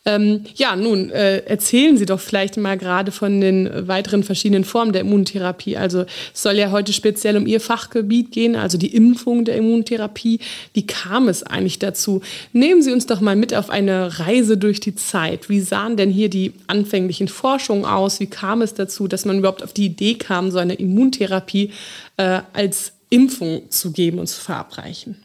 Ähm, 0.05 0.45
ja, 0.55 0.77
nun 0.77 1.11
äh, 1.11 1.39
erzählen 1.41 1.99
Sie 1.99 2.07
doch 2.07 2.21
vielleicht 2.21 2.57
mal 2.57 2.79
gerade 2.79 3.13
von 3.13 3.41
den 3.41 3.89
weiteren 3.89 4.23
verschiedenen 4.23 4.65
Formen 4.65 4.93
der 4.93 5.03
Immuntherapie. 5.03 5.77
Also 5.77 6.07
es 6.33 6.43
soll 6.43 6.55
ja 6.55 6.71
heute 6.71 6.93
speziell 6.93 7.37
um 7.37 7.47
Ihr 7.47 7.61
Fachgebiet 7.61 8.31
gehen, 8.33 8.57
also 8.57 8.79
die 8.79 8.95
Impfung 8.95 9.45
der 9.45 9.57
Immuntherapie. 9.57 10.41
Wie 10.73 10.87
kam 10.87 11.29
es 11.29 11.43
eigentlich 11.43 11.79
dazu? 11.79 12.23
Nehmen 12.53 12.81
Sie 12.81 12.93
uns 12.93 13.07
doch 13.07 13.21
mal 13.21 13.37
mit 13.37 13.55
auf 13.55 13.71
eine 13.71 14.19
Reise 14.21 14.57
durch 14.57 14.81
die 14.81 14.95
Zeit. 14.95 15.49
Wie 15.51 15.61
sahen 15.61 15.97
denn 15.97 16.11
hier 16.11 16.31
die 16.31 16.55
anfänglichen 16.69 17.29
Forschungen 17.29 17.85
aus? 17.85 18.21
Wie 18.21 18.29
kam 18.29 18.63
es 18.63 18.75
dazu, 18.75 19.09
dass 19.09 19.25
man 19.25 19.39
überhaupt 19.39 19.63
auf 19.63 19.73
die 19.73 19.87
Idee 19.87 20.15
kam, 20.15 20.51
so 20.51 20.59
eine 20.59 20.75
Immuntherapie 20.75 21.73
äh, 22.17 22.41
als 22.53 22.93
Impfung 23.11 23.71
zu 23.71 23.93
geben 23.93 24.21
und 24.21 24.29
zu 24.29 24.41
verabreichen? 24.41 25.17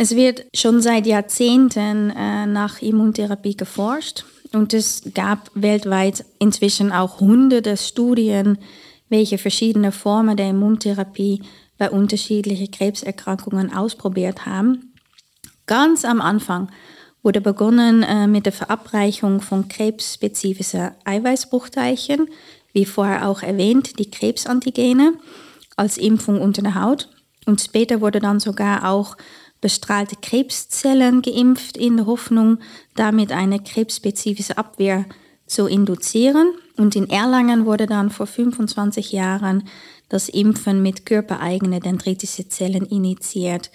Es 0.00 0.14
wird 0.14 0.46
schon 0.54 0.80
seit 0.80 1.06
Jahrzehnten 1.08 2.10
äh, 2.10 2.46
nach 2.46 2.80
Immuntherapie 2.80 3.56
geforscht 3.56 4.24
und 4.52 4.72
es 4.72 5.02
gab 5.12 5.50
weltweit 5.54 6.24
inzwischen 6.38 6.92
auch 6.92 7.18
hunderte 7.18 7.76
Studien, 7.76 8.58
welche 9.08 9.38
verschiedene 9.38 9.90
Formen 9.90 10.36
der 10.36 10.50
Immuntherapie 10.50 11.42
bei 11.78 11.90
unterschiedlichen 11.90 12.70
Krebserkrankungen 12.70 13.74
ausprobiert 13.74 14.46
haben. 14.46 14.94
Ganz 15.66 16.04
am 16.04 16.20
Anfang 16.20 16.70
wurde 17.24 17.40
begonnen 17.40 18.04
äh, 18.04 18.28
mit 18.28 18.46
der 18.46 18.52
Verabreichung 18.52 19.40
von 19.40 19.66
krebsspezifischen 19.66 20.92
Eiweißbruchteilchen, 21.06 22.28
wie 22.72 22.84
vorher 22.84 23.28
auch 23.28 23.42
erwähnt, 23.42 23.98
die 23.98 24.12
Krebsantigene 24.12 25.14
als 25.74 25.98
Impfung 25.98 26.40
unter 26.40 26.62
der 26.62 26.80
Haut. 26.80 27.08
Und 27.46 27.60
später 27.60 28.00
wurde 28.00 28.20
dann 28.20 28.38
sogar 28.38 28.88
auch 28.88 29.16
bestrahlte 29.60 30.16
Krebszellen 30.16 31.22
geimpft 31.22 31.76
in 31.76 31.96
der 31.96 32.06
Hoffnung, 32.06 32.58
damit 32.94 33.32
eine 33.32 33.58
krebsspezifische 33.60 34.56
Abwehr 34.56 35.04
zu 35.46 35.66
induzieren. 35.66 36.52
Und 36.76 36.94
in 36.94 37.10
Erlangen 37.10 37.66
wurde 37.66 37.86
dann 37.86 38.10
vor 38.10 38.26
25 38.26 39.12
Jahren 39.12 39.64
das 40.08 40.28
Impfen 40.28 40.82
mit 40.82 41.06
körpereigenen 41.06 41.80
dendritische 41.80 42.48
Zellen 42.48 42.86
initiiert. 42.86 43.70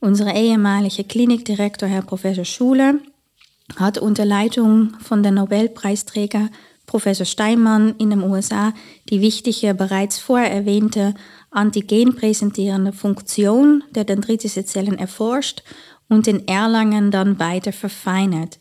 Unser 0.00 0.34
ehemaliger 0.34 1.02
Klinikdirektor, 1.02 1.88
Herr 1.88 2.02
Professor 2.02 2.44
Schuler, 2.44 2.94
hat 3.76 3.98
unter 3.98 4.24
Leitung 4.24 4.94
von 5.00 5.22
der 5.22 5.32
Nobelpreisträger 5.32 6.48
Professor 6.88 7.26
Steinmann 7.26 7.94
in 7.98 8.10
den 8.10 8.22
USA 8.24 8.72
die 9.10 9.20
wichtige, 9.20 9.74
bereits 9.74 10.18
vorher 10.18 10.50
erwähnte 10.50 11.14
antigenpräsentierende 11.50 12.92
Funktion 12.92 13.84
der 13.92 14.04
dendritischen 14.04 14.66
Zellen 14.66 14.98
erforscht 14.98 15.62
und 16.08 16.26
in 16.26 16.48
Erlangen 16.48 17.12
dann 17.12 17.38
weiter 17.38 17.72
verfeinert. 17.72 18.58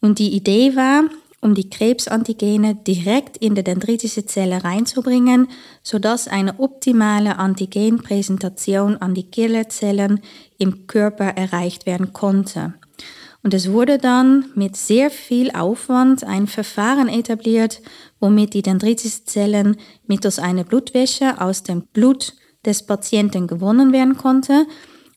Und 0.00 0.18
die 0.18 0.34
Idee 0.34 0.76
war, 0.76 1.04
um 1.40 1.54
die 1.54 1.68
Krebsantigene 1.68 2.74
direkt 2.74 3.36
in 3.36 3.54
die 3.54 3.62
dendritische 3.62 4.24
Zelle 4.24 4.64
reinzubringen, 4.64 5.48
sodass 5.82 6.26
eine 6.26 6.58
optimale 6.58 7.38
Antigenpräsentation 7.38 8.96
an 8.96 9.14
die 9.14 9.30
Killerzellen 9.30 10.20
im 10.56 10.86
Körper 10.86 11.26
erreicht 11.26 11.84
werden 11.86 12.12
konnte. 12.12 12.74
Und 13.42 13.54
es 13.54 13.70
wurde 13.70 13.98
dann 13.98 14.46
mit 14.54 14.76
sehr 14.76 15.10
viel 15.10 15.50
Aufwand 15.52 16.24
ein 16.24 16.46
Verfahren 16.46 17.08
etabliert, 17.08 17.80
womit 18.20 18.54
die 18.54 18.62
Dendritis-Zellen 18.62 19.76
mittels 20.06 20.38
einer 20.38 20.64
Blutwäsche 20.64 21.40
aus 21.40 21.62
dem 21.62 21.82
Blut 21.92 22.34
des 22.64 22.84
Patienten 22.84 23.46
gewonnen 23.46 23.92
werden 23.92 24.16
konnte. 24.16 24.66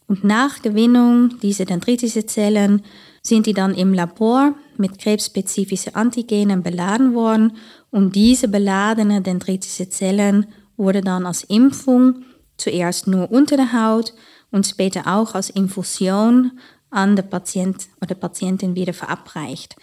Und 0.08 0.24
nach 0.24 0.62
Gewinnung 0.62 1.40
dieser 1.40 1.66
Dendritis-Zellen 1.66 2.84
sind 3.24 3.46
die 3.46 3.54
dann 3.54 3.74
im 3.74 3.94
Labor 3.94 4.56
mit 4.78 5.00
krebsspezifischen 5.00 5.96
Antigenen 5.96 6.64
beladen 6.64 7.14
worden 7.14 7.58
und 7.92 8.16
diese 8.16 8.48
beladenen 8.48 9.24
Dendritis-Zellen 9.24 10.48
wurde 10.78 11.02
dann 11.02 11.26
als 11.26 11.44
Impfung 11.44 12.24
zuerst 12.58 13.08
nur 13.08 13.32
unter 13.32 13.58
der 13.58 13.74
Haut 13.74 14.14
und 14.52 14.66
später 14.66 15.08
auch 15.08 15.36
als 15.36 15.50
Infusion 15.50 16.60
an 16.92 17.16
den 17.16 17.30
Patient 17.30 17.88
oder 18.02 18.14
Patientin 18.16 18.76
wieder 18.76 18.94
verabreicht. 18.94 19.76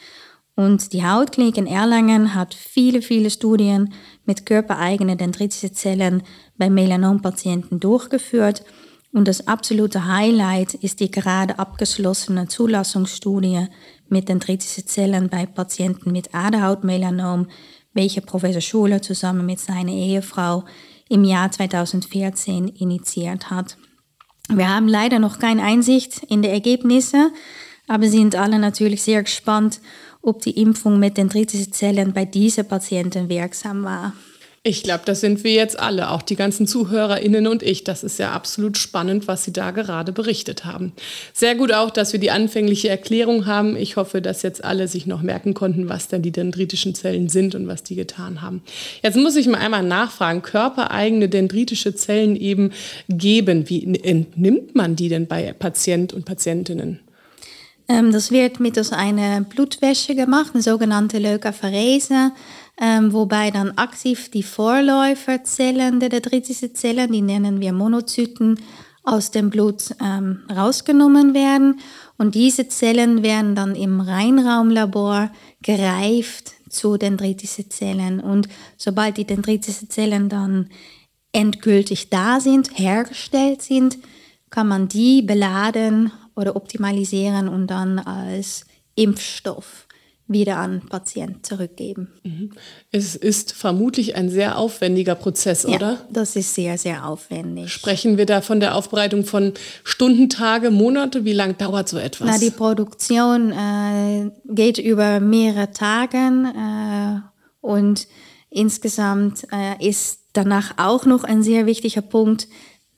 Und 0.55 0.93
die 0.93 1.07
Hautklinik 1.07 1.57
in 1.57 1.69
Erlangen 1.69 2.35
hat 2.35 2.53
viele, 2.53 3.01
viele 3.01 3.31
Studien 3.31 3.95
mit 4.25 4.45
körpereigenen 4.45 5.17
dendritische 5.17 5.73
Zellen 5.73 6.23
bei 6.57 6.69
Melanompatienten 6.69 7.79
durchgeführt. 7.79 8.65
Und 9.13 9.29
das 9.29 9.47
absolute 9.47 10.07
Highlight 10.07 10.75
ist 10.75 10.99
die 10.99 11.11
gerade 11.11 11.59
abgeschlossene 11.59 12.49
Zulassungsstudie 12.49 13.69
mit 14.09 14.29
dendritische 14.29 14.85
Zellen 14.85 15.29
bei 15.29 15.47
Patienten 15.47 16.11
mit 16.11 16.35
Aderhautmelanom, 16.35 17.47
welche 17.95 18.21
Professor 18.21 18.61
Schuler 18.61 19.01
zusammen 19.01 19.47
mit 19.47 19.61
seiner 19.61 19.93
Ehefrau 19.93 20.65
im 21.09 21.23
Jahr 21.23 21.51
2014 21.51 22.69
initiiert 22.69 23.49
hat. 23.51 23.79
Wir 24.49 24.69
haben 24.69 24.89
leider 24.89 25.19
noch 25.19 25.39
keine 25.39 25.63
Einsicht 25.63 26.23
in 26.29 26.43
die 26.43 26.49
Ergebnisse, 26.49 27.31
aber 27.87 28.09
sind 28.09 28.35
alle 28.35 28.59
natürlich 28.59 29.03
sehr 29.03 29.23
gespannt, 29.23 29.81
ob 30.23 30.43
die 30.43 30.61
Impfung 30.61 30.99
mit 30.99 31.17
den 31.17 31.31
Zellen 31.71 32.13
bei 32.13 32.25
diesen 32.25 32.67
Patienten 32.67 33.29
wirksam 33.29 33.85
war. 33.85 34.15
Ich 34.69 34.83
glaube, 34.83 35.01
das 35.07 35.23
sind 35.23 35.45
wir 35.45 35.53
jetzt 35.53 35.81
alle, 35.81 36.11
auch 36.11 36.21
die 36.21 36.37
ganzen 36.37 36.67
ZuhörerInnen 36.67 37.47
und 37.47 37.63
ich. 37.63 37.85
Das 37.85 38.05
ist 38.05 38.19
ja 38.19 38.33
absolut 38.33 38.77
spannend, 38.77 39.27
was 39.27 39.43
Sie 39.45 39.53
da 39.53 39.71
gerade 39.71 40.13
berichtet 40.13 40.67
haben. 40.67 40.93
Sehr 41.33 41.55
gut 41.55 41.73
auch, 41.73 41.89
dass 41.89 42.13
wir 42.13 42.21
die 42.21 42.31
anfängliche 42.31 42.91
Erklärung 42.91 43.47
haben. 43.47 43.77
Ich 43.77 43.97
hoffe, 43.97 44.21
dass 44.21 44.43
jetzt 44.43 44.63
alle 44.63 44.87
sich 44.87 45.07
noch 45.07 45.23
merken 45.23 45.55
konnten, 45.55 45.89
was 45.89 46.09
denn 46.09 46.21
die 46.21 46.33
dendritischen 46.33 46.95
Zellen 46.95 47.31
sind 47.31 47.55
und 47.55 47.67
was 47.67 47.83
die 47.83 47.95
getan 47.95 48.43
haben. 48.43 48.63
Jetzt 49.03 49.17
muss 49.17 49.37
ich 49.37 49.49
mal 49.49 49.57
einmal 49.57 49.83
nachfragen, 49.83 50.43
körpereigene 50.43 51.31
dendritische 51.31 51.95
Zellen 51.95 52.37
eben 52.37 52.73
geben. 53.09 53.71
Wie 53.71 53.99
entnimmt 54.03 54.75
man 54.75 54.97
die 54.97 55.09
denn 55.09 55.27
bei 55.27 55.55
Patient 55.55 56.13
und 56.13 56.27
Patientinnen? 56.27 57.01
Ähm, 57.89 58.13
das 58.13 58.31
wird 58.31 58.61
mittels 58.61 58.93
einer 58.93 59.41
Blutwäsche 59.41 60.15
gemacht, 60.15 60.51
eine 60.53 60.63
sogenannte 60.63 61.19
Leukapherese, 61.19 62.33
ähm, 62.81 63.13
wobei 63.13 63.51
dann 63.51 63.73
aktiv 63.73 64.31
die 64.31 64.43
Vorläuferzellen 64.43 66.01
der 66.01 66.11
dendritischen 66.11 66.75
Zellen, 66.75 67.11
die 67.11 67.23
nennen 67.23 67.61
wir 67.61 67.73
Monozyten, 67.73 68.61
aus 69.03 69.31
dem 69.31 69.51
Blut 69.51 69.95
ähm, 70.03 70.45
rausgenommen 70.55 71.35
werden. 71.35 71.81
Und 72.19 72.35
diese 72.35 72.69
Zellen 72.69 73.23
werden 73.23 73.55
dann 73.55 73.75
im 73.75 74.01
Reinraumlabor 74.01 75.31
gereift 75.63 76.53
zu 76.69 76.99
dendritischen 76.99 77.71
Zellen. 77.71 78.21
Und 78.21 78.49
sobald 78.77 79.17
die 79.17 79.25
dendritischen 79.25 79.89
Zellen 79.89 80.29
dann 80.29 80.69
endgültig 81.33 82.11
da 82.11 82.41
sind, 82.41 82.79
hergestellt 82.79 83.63
sind, 83.63 83.99
kann 84.51 84.69
man 84.69 84.89
die 84.89 85.23
beladen 85.23 86.13
oder 86.37 86.55
optimalisieren 86.55 87.49
und 87.49 87.67
dann 87.67 87.99
als 87.99 88.67
Impfstoff 88.95 89.88
wieder 90.29 90.59
an 90.59 90.83
Patient 90.89 91.45
zurückgeben. 91.45 92.09
Mhm. 92.23 92.53
Es 92.93 93.17
ist 93.17 93.53
vermutlich 93.53 94.15
ein 94.15 94.29
sehr 94.29 94.59
aufwendiger 94.59 95.15
Prozess, 95.15 95.63
ja, 95.63 95.71
oder? 95.71 96.07
Das 96.11 96.37
ist 96.37 96.55
sehr, 96.55 96.77
sehr 96.77 97.07
aufwendig. 97.07 97.73
Sprechen 97.73 98.19
wir 98.19 98.27
da 98.27 98.43
von 98.43 98.61
der 98.61 98.77
Aufbereitung 98.77 99.25
von 99.25 99.55
Stunden, 99.85 100.29
Tage, 100.29 100.71
Monate? 100.71 101.25
Wie 101.25 101.33
lange 101.33 101.55
dauert 101.55 101.89
so 101.89 101.97
etwas? 101.97 102.29
Na, 102.31 102.39
die 102.39 102.51
Produktion 102.51 103.53
äh, 103.53 104.31
geht 104.45 104.79
über 104.79 105.19
mehrere 105.19 105.73
Tage 105.73 106.19
äh, 106.19 107.21
und 107.63 108.07
insgesamt 108.51 109.47
äh, 109.51 109.87
ist 109.87 110.21
danach 110.35 110.75
auch 110.77 111.07
noch 111.07 111.25
ein 111.25 111.43
sehr 111.43 111.65
wichtiger 111.65 112.03
Punkt, 112.03 112.49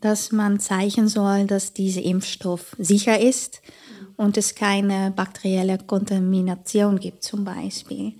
dass 0.01 0.33
man 0.33 0.59
zeichnen 0.59 1.09
soll, 1.09 1.47
dass 1.47 1.75
dieser 1.75 2.03
Impfstoff 2.03 2.75
sicher 2.79 3.21
ist 3.21 3.63
und 4.21 4.37
es 4.37 4.55
keine 4.55 5.12
bakterielle 5.12 5.79
Kontamination 5.79 7.00
gibt 7.00 7.25
zum 7.25 7.43
Beispiel. 7.43 8.12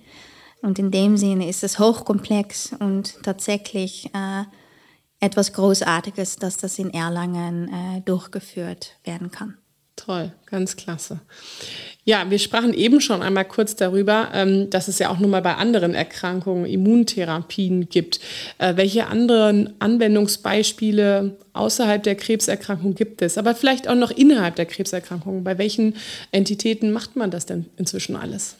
Und 0.63 0.79
in 0.79 0.89
dem 0.89 1.15
Sinne 1.15 1.47
ist 1.47 1.63
es 1.63 1.77
hochkomplex 1.77 2.73
und 2.79 3.21
tatsächlich 3.21 4.09
äh, 4.15 4.45
etwas 5.19 5.53
Großartiges, 5.53 6.37
dass 6.37 6.57
das 6.57 6.79
in 6.79 6.91
Erlangen 6.91 7.71
äh, 7.71 8.01
durchgeführt 8.01 8.97
werden 9.03 9.29
kann. 9.29 9.59
Toll, 9.95 10.33
ganz 10.47 10.75
klasse. 10.75 11.21
Ja, 12.03 12.31
wir 12.31 12.39
sprachen 12.39 12.73
eben 12.73 12.99
schon 12.99 13.21
einmal 13.21 13.45
kurz 13.45 13.75
darüber, 13.75 14.29
ähm, 14.33 14.71
dass 14.71 14.87
es 14.87 14.97
ja 14.97 15.11
auch 15.11 15.19
nun 15.19 15.29
mal 15.29 15.43
bei 15.43 15.55
anderen 15.55 15.93
Erkrankungen 15.93 16.65
Immuntherapien 16.65 17.89
gibt. 17.89 18.19
Äh, 18.57 18.75
welche 18.75 19.05
anderen 19.05 19.75
Anwendungsbeispiele 19.77 21.37
außerhalb 21.53 22.01
der 22.01 22.15
Krebserkrankung 22.15 22.95
gibt 22.95 23.21
es? 23.21 23.37
Aber 23.37 23.53
vielleicht 23.53 23.87
auch 23.87 23.95
noch 23.95 24.09
innerhalb 24.09 24.55
der 24.55 24.65
Krebserkrankung. 24.65 25.43
Bei 25.43 25.59
welchen 25.59 25.95
Entitäten 26.31 26.91
macht 26.91 27.15
man 27.15 27.29
das 27.29 27.45
denn 27.45 27.67
inzwischen 27.77 28.15
alles? 28.15 28.55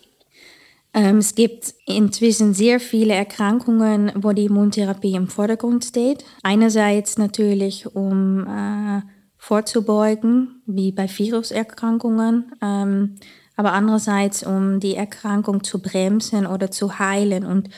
Ähm, 0.94 1.18
es 1.18 1.34
gibt 1.34 1.74
inzwischen 1.88 2.54
sehr 2.54 2.80
viele 2.80 3.14
Erkrankungen, 3.16 4.12
wo 4.16 4.34
die 4.34 4.46
Immuntherapie 4.46 5.16
im 5.16 5.28
Vordergrund 5.28 5.84
steht. 5.84 6.24
Einerseits 6.44 7.18
natürlich 7.18 7.96
um 7.96 8.46
äh, 8.46 9.02
vorzubeugen, 9.42 10.62
wie 10.68 10.92
bei 10.92 11.08
Viruserkrankungen, 11.08 12.52
ähm, 12.62 13.16
aber 13.56 13.74
andererseits 13.74 14.44
um 14.44 14.80
die 14.80 14.96
Erkrankung 14.96 15.64
zu 15.64 15.82
bremsen 15.82 16.46
oder 16.46 16.70
zu 16.70 17.00
heilen. 17.00 17.44
Und 17.44 17.70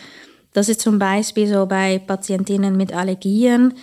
das 0.52 0.68
ist 0.68 0.82
zum 0.82 1.00
Beispiel 1.00 1.48
so 1.48 1.66
bei 1.66 2.00
Patientinnen 2.00 2.76
mit 2.76 2.92
Allergien. 2.92 3.76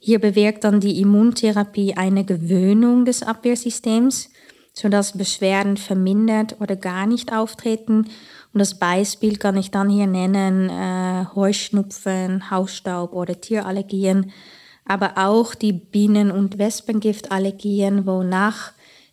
Hier 0.00 0.18
bewirkt 0.18 0.64
dann 0.64 0.80
die 0.80 1.00
Immuntherapie 1.00 1.94
eine 1.94 2.24
Gewöhnung 2.24 3.04
des 3.04 3.22
Abwehrsystems, 3.22 4.30
sodass 4.72 5.16
Beschwerden 5.16 5.76
vermindert 5.76 6.56
oder 6.60 6.74
gar 6.74 7.06
nicht 7.06 7.32
auftreten. 7.32 8.06
Und 8.52 8.58
das 8.58 8.76
Beispiel 8.76 9.36
kann 9.36 9.56
ich 9.56 9.70
dann 9.70 9.88
hier 9.88 10.08
nennen, 10.08 10.68
äh, 10.68 11.26
Heuschnupfen, 11.36 12.50
Hausstaub 12.50 13.12
oder 13.12 13.40
Tierallergien 13.40 14.32
aber 14.84 15.12
auch 15.16 15.54
die 15.54 15.72
Bienen- 15.72 16.30
und 16.30 16.58
Wespengiftallergien, 16.58 18.06
wonach 18.06 18.72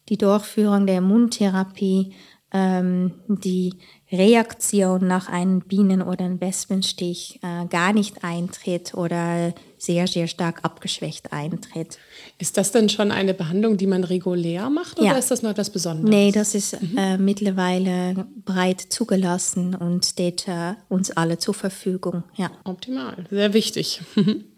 die 0.09 0.17
Durchführung 0.17 0.88
der 0.88 0.97
Immuntherapie 0.97 2.13
ähm, 2.53 3.12
die 3.27 3.74
Reaktion 4.12 5.05
nach 5.05 5.27
einem 5.27 5.62
Bienen- 5.62 6.01
oder 6.01 6.25
einem 6.25 6.39
Wespenstich 6.39 7.39
äh, 7.43 7.65
gar 7.67 7.91
nicht 7.91 8.24
eintritt 8.24 8.93
oder 8.93 9.53
sehr, 9.77 10.07
sehr 10.07 10.27
stark 10.27 10.63
abgeschwächt 10.63 11.33
eintritt. 11.33 12.00
Ist 12.39 12.58
das 12.58 12.72
denn 12.72 12.88
schon 12.88 13.12
eine 13.12 13.34
Behandlung, 13.34 13.77
die 13.77 13.88
man 13.88 14.03
regulär 14.03 14.70
macht 14.70 15.00
oder 15.00 15.08
ja. 15.08 15.17
ist 15.17 15.32
das 15.32 15.41
noch 15.41 15.50
etwas 15.50 15.72
Besonderes? 15.72 16.10
Nee, 16.10 16.32
das 16.32 16.53
ist 16.53 16.79
mhm. 16.79 16.98
äh, 16.98 17.17
mittlerweile 17.17 18.27
breit 18.46 18.79
zugelassen 18.79 19.74
und 19.74 20.06
steht 20.06 20.48
äh, 20.48 20.75
uns 20.88 21.10
alle 21.10 21.39
zur 21.39 21.56
Verfügung. 21.56 22.24
Ja. 22.36 22.51
Optimal, 22.63 23.25
sehr 23.32 23.53
wichtig. 23.56 24.01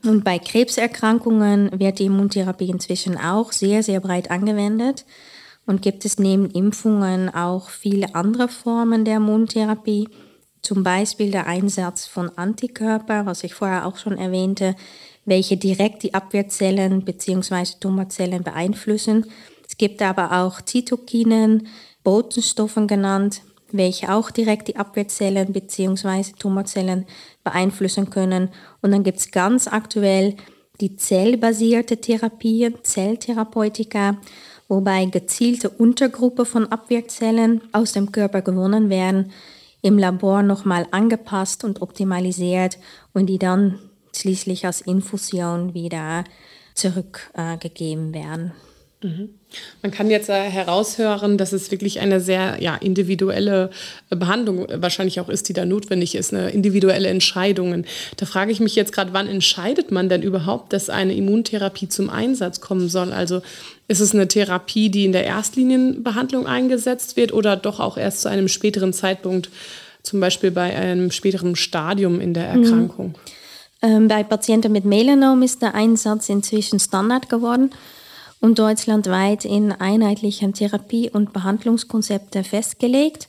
und 0.03 0.25
bei 0.25 0.39
Krebserkrankungen 0.39 1.79
wird 1.79 1.99
die 1.99 2.05
Immuntherapie 2.05 2.69
inzwischen 2.69 3.17
auch 3.17 3.53
sehr, 3.53 3.81
sehr 3.81 4.01
breit 4.01 4.29
angewendet. 4.29 5.05
Und 5.65 5.81
gibt 5.81 6.03
es 6.03 6.19
neben 6.19 6.49
Impfungen 6.49 7.29
auch 7.29 7.69
viele 7.69 8.15
andere 8.15 8.47
Formen 8.47 9.05
der 9.05 9.17
Immuntherapie, 9.17 10.09
zum 10.61 10.83
Beispiel 10.83 11.31
der 11.31 11.47
Einsatz 11.47 12.07
von 12.07 12.29
Antikörper, 12.37 13.25
was 13.25 13.43
ich 13.43 13.53
vorher 13.53 13.85
auch 13.85 13.97
schon 13.97 14.17
erwähnte, 14.17 14.75
welche 15.25 15.57
direkt 15.57 16.03
die 16.03 16.13
Abwehrzellen 16.13 17.03
bzw. 17.03 17.65
Tumorzellen 17.79 18.43
beeinflussen. 18.43 19.25
Es 19.67 19.77
gibt 19.77 20.01
aber 20.01 20.43
auch 20.43 20.61
Zytokinen, 20.61 21.67
Botenstoffen 22.03 22.87
genannt, 22.87 23.41
welche 23.71 24.11
auch 24.13 24.31
direkt 24.31 24.67
die 24.67 24.77
Abwehrzellen 24.77 25.53
bzw. 25.53 26.33
Tumorzellen 26.37 27.05
beeinflussen 27.43 28.09
können. 28.09 28.49
Und 28.81 28.91
dann 28.91 29.03
gibt 29.03 29.19
es 29.19 29.31
ganz 29.31 29.67
aktuell 29.67 30.35
die 30.81 30.95
zellbasierte 30.95 31.97
Therapie, 31.97 32.73
Zelltherapeutika, 32.83 34.17
wobei 34.67 35.05
gezielte 35.05 35.69
Untergruppe 35.69 36.45
von 36.45 36.71
Abwehrzellen 36.71 37.61
aus 37.71 37.91
dem 37.91 38.11
Körper 38.11 38.41
gewonnen 38.41 38.89
werden, 38.89 39.31
im 39.81 39.97
Labor 39.97 40.43
nochmal 40.43 40.87
angepasst 40.91 41.63
und 41.63 41.81
optimalisiert 41.81 42.77
und 43.13 43.27
die 43.27 43.39
dann 43.39 43.79
schließlich 44.19 44.65
als 44.65 44.81
Infusion 44.81 45.73
wieder 45.73 46.23
zurückgegeben 46.73 48.11
äh, 48.11 48.13
werden. 48.13 48.53
Mhm. 49.01 49.29
Man 49.81 49.91
kann 49.91 50.09
jetzt 50.09 50.29
äh, 50.29 50.49
heraushören, 50.49 51.37
dass 51.37 51.53
es 51.53 51.71
wirklich 51.71 52.01
eine 52.01 52.19
sehr 52.19 52.57
ja, 52.59 52.75
individuelle 52.75 53.69
äh, 54.09 54.15
Behandlung 54.15 54.67
wahrscheinlich 54.73 55.21
auch 55.21 55.29
ist, 55.29 55.47
die 55.47 55.53
da 55.53 55.65
notwendig 55.65 56.15
ist, 56.15 56.33
eine 56.33 56.49
individuelle 56.49 57.07
Entscheidungen. 57.07 57.85
Da 58.17 58.25
frage 58.25 58.51
ich 58.51 58.59
mich 58.59 58.75
jetzt 58.75 58.91
gerade, 58.91 59.13
wann 59.13 59.27
entscheidet 59.27 59.91
man 59.91 60.09
denn 60.09 60.21
überhaupt, 60.21 60.73
dass 60.73 60.89
eine 60.89 61.15
Immuntherapie 61.15 61.87
zum 61.87 62.09
Einsatz 62.09 62.59
kommen 62.59 62.89
soll? 62.89 63.13
Also 63.13 63.41
ist 63.87 64.01
es 64.01 64.13
eine 64.13 64.27
Therapie, 64.27 64.89
die 64.89 65.05
in 65.05 65.13
der 65.13 65.25
Erstlinienbehandlung 65.25 66.45
eingesetzt 66.45 67.15
wird 67.15 67.31
oder 67.31 67.55
doch 67.55 67.79
auch 67.79 67.97
erst 67.97 68.21
zu 68.21 68.29
einem 68.29 68.49
späteren 68.49 68.91
Zeitpunkt, 68.91 69.49
zum 70.03 70.19
Beispiel 70.19 70.51
bei 70.51 70.75
einem 70.75 71.11
späteren 71.11 71.55
Stadium 71.55 72.19
in 72.19 72.33
der 72.33 72.53
mhm. 72.53 72.63
Erkrankung? 72.63 73.07
Mhm. 73.07 73.38
Ähm, 73.81 74.07
bei 74.07 74.23
Patienten 74.23 74.71
mit 74.71 74.85
Melanom 74.85 75.41
ist 75.41 75.61
der 75.61 75.73
Einsatz 75.73 76.29
inzwischen 76.29 76.79
Standard 76.79 77.29
geworden 77.29 77.71
und 78.41 78.59
deutschlandweit 78.59 79.45
in 79.45 79.71
einheitlichen 79.71 80.53
Therapie- 80.53 81.09
und 81.09 81.33
Behandlungskonzepte 81.33 82.43
festgelegt. 82.43 83.27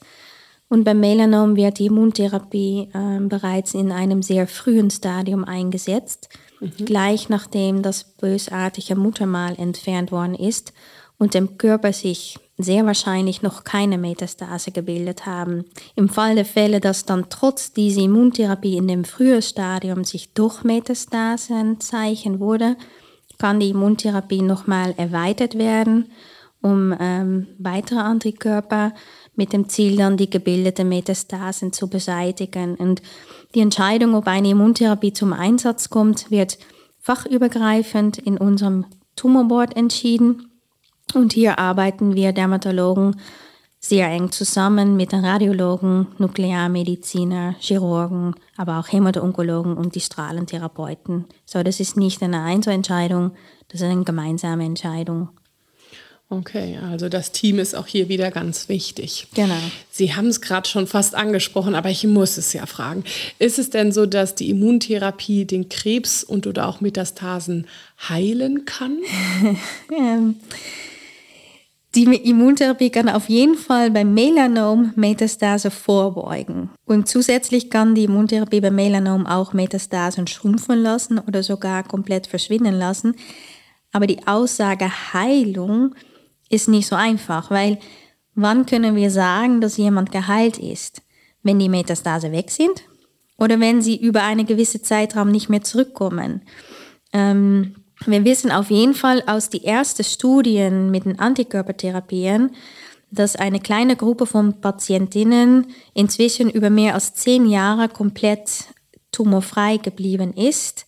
Und 0.69 0.85
beim 0.85 1.01
Melanom 1.01 1.57
wird 1.57 1.79
die 1.79 1.87
Immuntherapie 1.87 2.89
äh, 2.93 3.19
bereits 3.19 3.73
in 3.73 3.91
einem 3.91 4.21
sehr 4.21 4.47
frühen 4.47 4.89
Stadium 4.89 5.43
eingesetzt, 5.43 6.29
mhm. 6.61 6.85
gleich 6.85 7.27
nachdem 7.27 7.81
das 7.81 8.05
bösartige 8.05 8.95
Muttermal 8.95 9.55
entfernt 9.57 10.13
worden 10.13 10.35
ist 10.35 10.71
und 11.17 11.33
dem 11.33 11.57
Körper 11.57 11.91
sich 11.91 12.39
sehr 12.57 12.85
wahrscheinlich 12.85 13.41
noch 13.41 13.63
keine 13.63 13.97
Metastase 13.97 14.71
gebildet 14.71 15.25
haben. 15.25 15.65
Im 15.95 16.09
Fall 16.09 16.35
der 16.35 16.45
Fälle, 16.45 16.79
dass 16.79 17.05
dann 17.05 17.25
trotz 17.29 17.73
dieser 17.73 18.01
Immuntherapie 18.01 18.77
in 18.77 18.87
dem 18.87 19.03
frühen 19.03 19.41
Stadium 19.41 20.03
sich 20.03 20.33
doch 20.33 20.63
Metastasen 20.63 21.79
zeichnen 21.79 22.39
wurde, 22.39 22.77
kann 23.39 23.59
die 23.59 23.69
Immuntherapie 23.69 24.43
nochmal 24.43 24.93
erweitert 24.97 25.57
werden 25.57 26.11
um 26.61 26.95
ähm, 26.99 27.47
weitere 27.57 27.99
Antikörper 27.99 28.93
mit 29.35 29.53
dem 29.53 29.67
Ziel, 29.67 29.97
dann 29.97 30.17
die 30.17 30.29
gebildeten 30.29 30.87
Metastasen 30.87 31.73
zu 31.73 31.89
beseitigen. 31.89 32.75
Und 32.75 33.01
die 33.55 33.61
Entscheidung, 33.61 34.15
ob 34.15 34.27
eine 34.27 34.49
Immuntherapie 34.49 35.13
zum 35.13 35.33
Einsatz 35.33 35.89
kommt, 35.89 36.29
wird 36.29 36.59
fachübergreifend 36.99 38.19
in 38.19 38.37
unserem 38.37 38.85
Tumorboard 39.15 39.75
entschieden. 39.75 40.50
Und 41.13 41.33
hier 41.33 41.59
arbeiten 41.59 42.15
wir 42.15 42.31
Dermatologen 42.31 43.15
sehr 43.83 44.07
eng 44.09 44.31
zusammen 44.31 44.95
mit 44.95 45.11
den 45.11 45.25
Radiologen, 45.25 46.07
Nuklearmediziner, 46.19 47.55
Chirurgen, 47.59 48.35
aber 48.55 48.79
auch 48.79 48.91
Hämato-Onkologen 48.91 49.75
und 49.75 49.95
die 49.95 50.01
Strahlentherapeuten. 50.01 51.25
So, 51.45 51.63
das 51.63 51.79
ist 51.79 51.97
nicht 51.97 52.21
eine 52.21 52.43
Einzelentscheidung, 52.43 53.31
das 53.69 53.81
ist 53.81 53.87
eine 53.87 54.03
gemeinsame 54.03 54.65
Entscheidung. 54.65 55.29
Okay, 56.29 56.79
also 56.81 57.09
das 57.09 57.33
Team 57.33 57.59
ist 57.59 57.75
auch 57.75 57.87
hier 57.87 58.07
wieder 58.07 58.31
ganz 58.31 58.69
wichtig. 58.69 59.27
Genau. 59.33 59.57
Sie 59.89 60.13
haben 60.13 60.27
es 60.27 60.39
gerade 60.39 60.69
schon 60.69 60.87
fast 60.87 61.13
angesprochen, 61.13 61.75
aber 61.75 61.89
ich 61.89 62.05
muss 62.05 62.37
es 62.37 62.53
ja 62.53 62.65
fragen. 62.67 63.03
Ist 63.37 63.59
es 63.59 63.69
denn 63.69 63.91
so, 63.91 64.05
dass 64.05 64.35
die 64.35 64.49
Immuntherapie 64.49 65.43
den 65.43 65.67
Krebs 65.67 66.23
und 66.23 66.47
oder 66.47 66.69
auch 66.69 66.79
Metastasen 66.79 67.67
heilen 68.07 68.63
kann? 68.63 68.99
die 71.95 72.03
Immuntherapie 72.03 72.89
kann 72.89 73.09
auf 73.09 73.27
jeden 73.27 73.55
Fall 73.55 73.91
beim 73.91 74.13
Melanom 74.13 74.93
Metastase 74.95 75.71
vorbeugen. 75.71 76.69
Und 76.85 77.07
zusätzlich 77.07 77.69
kann 77.69 77.95
die 77.95 78.05
Immuntherapie 78.05 78.61
beim 78.61 78.75
Melanom 78.75 79.25
auch 79.25 79.53
Metastasen 79.53 80.27
schrumpfen 80.27 80.81
lassen 80.81 81.19
oder 81.19 81.43
sogar 81.43 81.83
komplett 81.83 82.27
verschwinden 82.27 82.75
lassen. 82.75 83.15
Aber 83.91 84.07
die 84.07 84.25
Aussage 84.25 84.89
Heilung 85.13 85.95
ist 86.49 86.69
nicht 86.69 86.87
so 86.87 86.95
einfach, 86.95 87.51
weil 87.51 87.77
wann 88.35 88.65
können 88.65 88.95
wir 88.95 89.11
sagen, 89.11 89.59
dass 89.59 89.77
jemand 89.77 90.11
geheilt 90.11 90.57
ist? 90.57 91.01
wenn 91.43 91.59
die 91.59 91.69
Metastase 91.69 92.31
weg 92.31 92.51
sind 92.51 92.83
oder 93.37 93.59
wenn 93.59 93.81
sie 93.81 93.97
über 93.97 94.23
einen 94.23 94.45
gewissen 94.45 94.83
Zeitraum 94.83 95.31
nicht 95.31 95.49
mehr 95.49 95.61
zurückkommen. 95.61 96.41
Ähm, 97.13 97.75
wir 98.05 98.25
wissen 98.25 98.51
auf 98.51 98.69
jeden 98.69 98.93
Fall 98.93 99.23
aus 99.27 99.49
den 99.49 99.63
ersten 99.63 100.03
Studien 100.03 100.89
mit 100.89 101.05
den 101.05 101.19
Antikörpertherapien, 101.19 102.51
dass 103.11 103.35
eine 103.35 103.59
kleine 103.59 103.95
Gruppe 103.95 104.25
von 104.25 104.61
Patientinnen 104.61 105.67
inzwischen 105.93 106.49
über 106.49 106.69
mehr 106.69 106.95
als 106.95 107.13
zehn 107.13 107.45
Jahre 107.45 107.89
komplett 107.89 108.65
tumorfrei 109.11 109.77
geblieben 109.77 110.33
ist. 110.33 110.85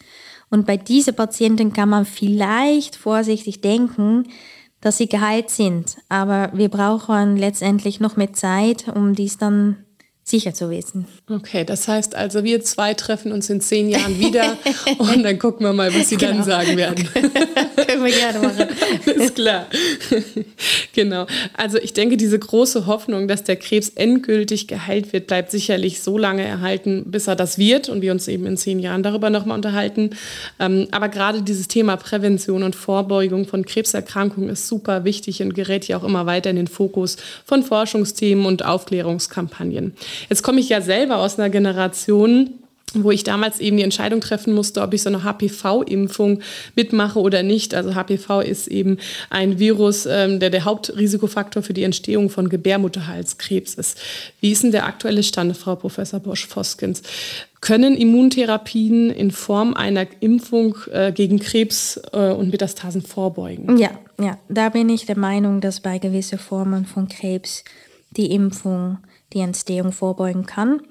Und 0.50 0.66
bei 0.66 0.78
diesen 0.78 1.16
Patienten 1.16 1.74
kann 1.74 1.90
man 1.90 2.06
vielleicht 2.06 2.96
vorsichtig 2.96 3.62
denken, 3.62 4.28
dass 4.82 4.98
sie 4.98 5.08
geheilt 5.08 5.50
sind. 5.50 5.98
Aber 6.10 6.52
wir 6.54 6.70
brauchen 6.70 7.38
letztendlich 7.38 8.00
noch 8.00 8.18
mehr 8.18 8.34
Zeit, 8.34 8.88
um 8.94 9.14
dies 9.14 9.38
dann 9.38 9.86
sicher 10.26 10.54
zu 10.54 10.70
wissen. 10.70 11.06
Okay, 11.30 11.66
das 11.66 11.88
heißt 11.88 12.16
also, 12.16 12.46
wir 12.46 12.64
zwei 12.64 12.94
treffen 12.94 13.34
uns 13.34 13.50
in 13.50 13.60
zehn 13.60 13.90
Jahren 13.90 14.20
wieder 14.20 14.58
und 14.98 15.24
dann 15.24 15.38
gucken 15.38 15.66
wir 15.66 15.74
mal, 15.74 15.94
was 15.94 16.10
Sie 16.10 16.16
genau. 16.16 16.34
dann 16.34 16.44
sagen 16.44 16.78
werden. 16.78 17.10
Können 17.14 18.06
wir 18.06 18.12
gerne 18.12 18.40
machen. 18.40 18.68
Ist 19.06 19.36
klar. 19.36 19.68
genau. 20.94 21.28
Also 21.56 21.78
ich 21.78 21.92
denke, 21.92 22.16
diese 22.16 22.40
große 22.40 22.86
Hoffnung, 22.86 23.28
dass 23.28 23.44
der 23.44 23.58
Krebs 23.58 23.90
endgültig 23.90 24.68
geheilt 24.68 25.12
wird, 25.12 25.28
bleibt 25.28 25.52
sicherlich 25.52 26.02
so 26.02 26.18
lange 26.18 26.44
erhalten, 26.44 27.04
bis 27.06 27.28
er 27.28 27.36
das 27.36 27.58
wird 27.58 27.90
und 27.90 28.02
wir 28.02 28.14
uns 28.14 28.28
eben 28.30 28.46
in 28.46 28.56
zehn 28.56 28.80
Jahren 28.80 29.04
darüber 29.04 29.30
nochmal 29.30 29.58
unterhalten. 29.58 30.12
Ähm, 30.58 30.88
aber 30.92 31.10
gerade 31.10 31.42
dieses 31.42 31.68
Thema 31.68 31.98
Prävention 31.98 32.64
und 32.64 32.78
Vorbeugung 32.78 33.46
von 33.46 33.66
Krebserkrankungen 33.66 34.50
ist 34.50 34.70
super 34.70 35.04
wichtig 35.04 35.42
und 35.42 35.54
gerät 35.54 35.88
ja 35.90 35.98
auch 35.98 36.04
immer 36.06 36.26
weiter 36.26 36.50
in 36.50 36.56
den 36.56 36.68
Fokus 36.68 37.18
von 37.46 37.62
Forschungsthemen 37.62 38.46
und 38.46 38.64
Aufklärungskampagnen. 38.64 39.94
Jetzt 40.30 40.44
komme 40.44 40.60
ich 40.60 40.70
ja 40.70 40.82
selber 40.82 41.18
aus 41.18 41.40
einer 41.40 41.50
Generation, 41.50 42.52
wo 42.96 43.12
ich 43.12 43.24
damals 43.24 43.60
eben 43.60 43.78
die 43.78 43.84
Entscheidung 43.84 44.22
treffen 44.22 44.54
musste, 44.54 44.82
ob 44.82 44.94
ich 44.94 45.02
so 45.02 45.10
eine 45.10 45.24
HPV-Impfung 45.24 46.42
mitmache 46.76 47.20
oder 47.20 47.44
nicht. 47.44 47.74
Also 47.74 47.96
HPV 47.96 48.42
ist 48.42 48.68
eben 48.68 48.98
ein 49.30 49.60
Virus, 49.60 50.06
ähm, 50.06 50.40
der 50.40 50.50
der 50.50 50.66
Hauptrisikofaktor 50.66 51.64
für 51.64 51.74
die 51.74 51.84
Entstehung 51.84 52.30
von 52.30 52.50
Gebärmutterhalskrebs 52.50 53.74
ist. 53.76 53.98
Wie 54.42 54.52
ist 54.52 54.64
denn 54.64 54.72
der 54.72 54.86
aktuelle 54.86 55.24
Stand, 55.24 55.56
Frau 55.58 55.76
Professor 55.76 56.20
Bosch-Foskens? 56.20 57.02
Können 57.62 57.96
Immuntherapien 57.96 59.10
in 59.10 59.32
Form 59.32 59.74
einer 59.74 60.06
Impfung 60.20 60.76
äh, 60.92 61.14
gegen 61.14 61.40
Krebs 61.40 62.00
äh, 62.12 62.32
und 62.32 62.52
Metastasen 62.52 63.02
vorbeugen? 63.02 63.78
Ja, 63.78 63.92
ja, 64.20 64.38
da 64.50 64.70
bin 64.70 64.90
ich 64.90 65.06
der 65.06 65.18
Meinung, 65.18 65.62
dass 65.62 65.80
bei 65.80 65.98
gewissen 65.98 66.40
Formen 66.40 66.86
von 66.86 67.08
Krebs 67.08 67.64
die 68.12 68.32
Impfung 68.32 68.98
die 69.34 69.40
Entstehung 69.40 69.92
vorbeugen 69.92 70.46
kann. 70.46 70.82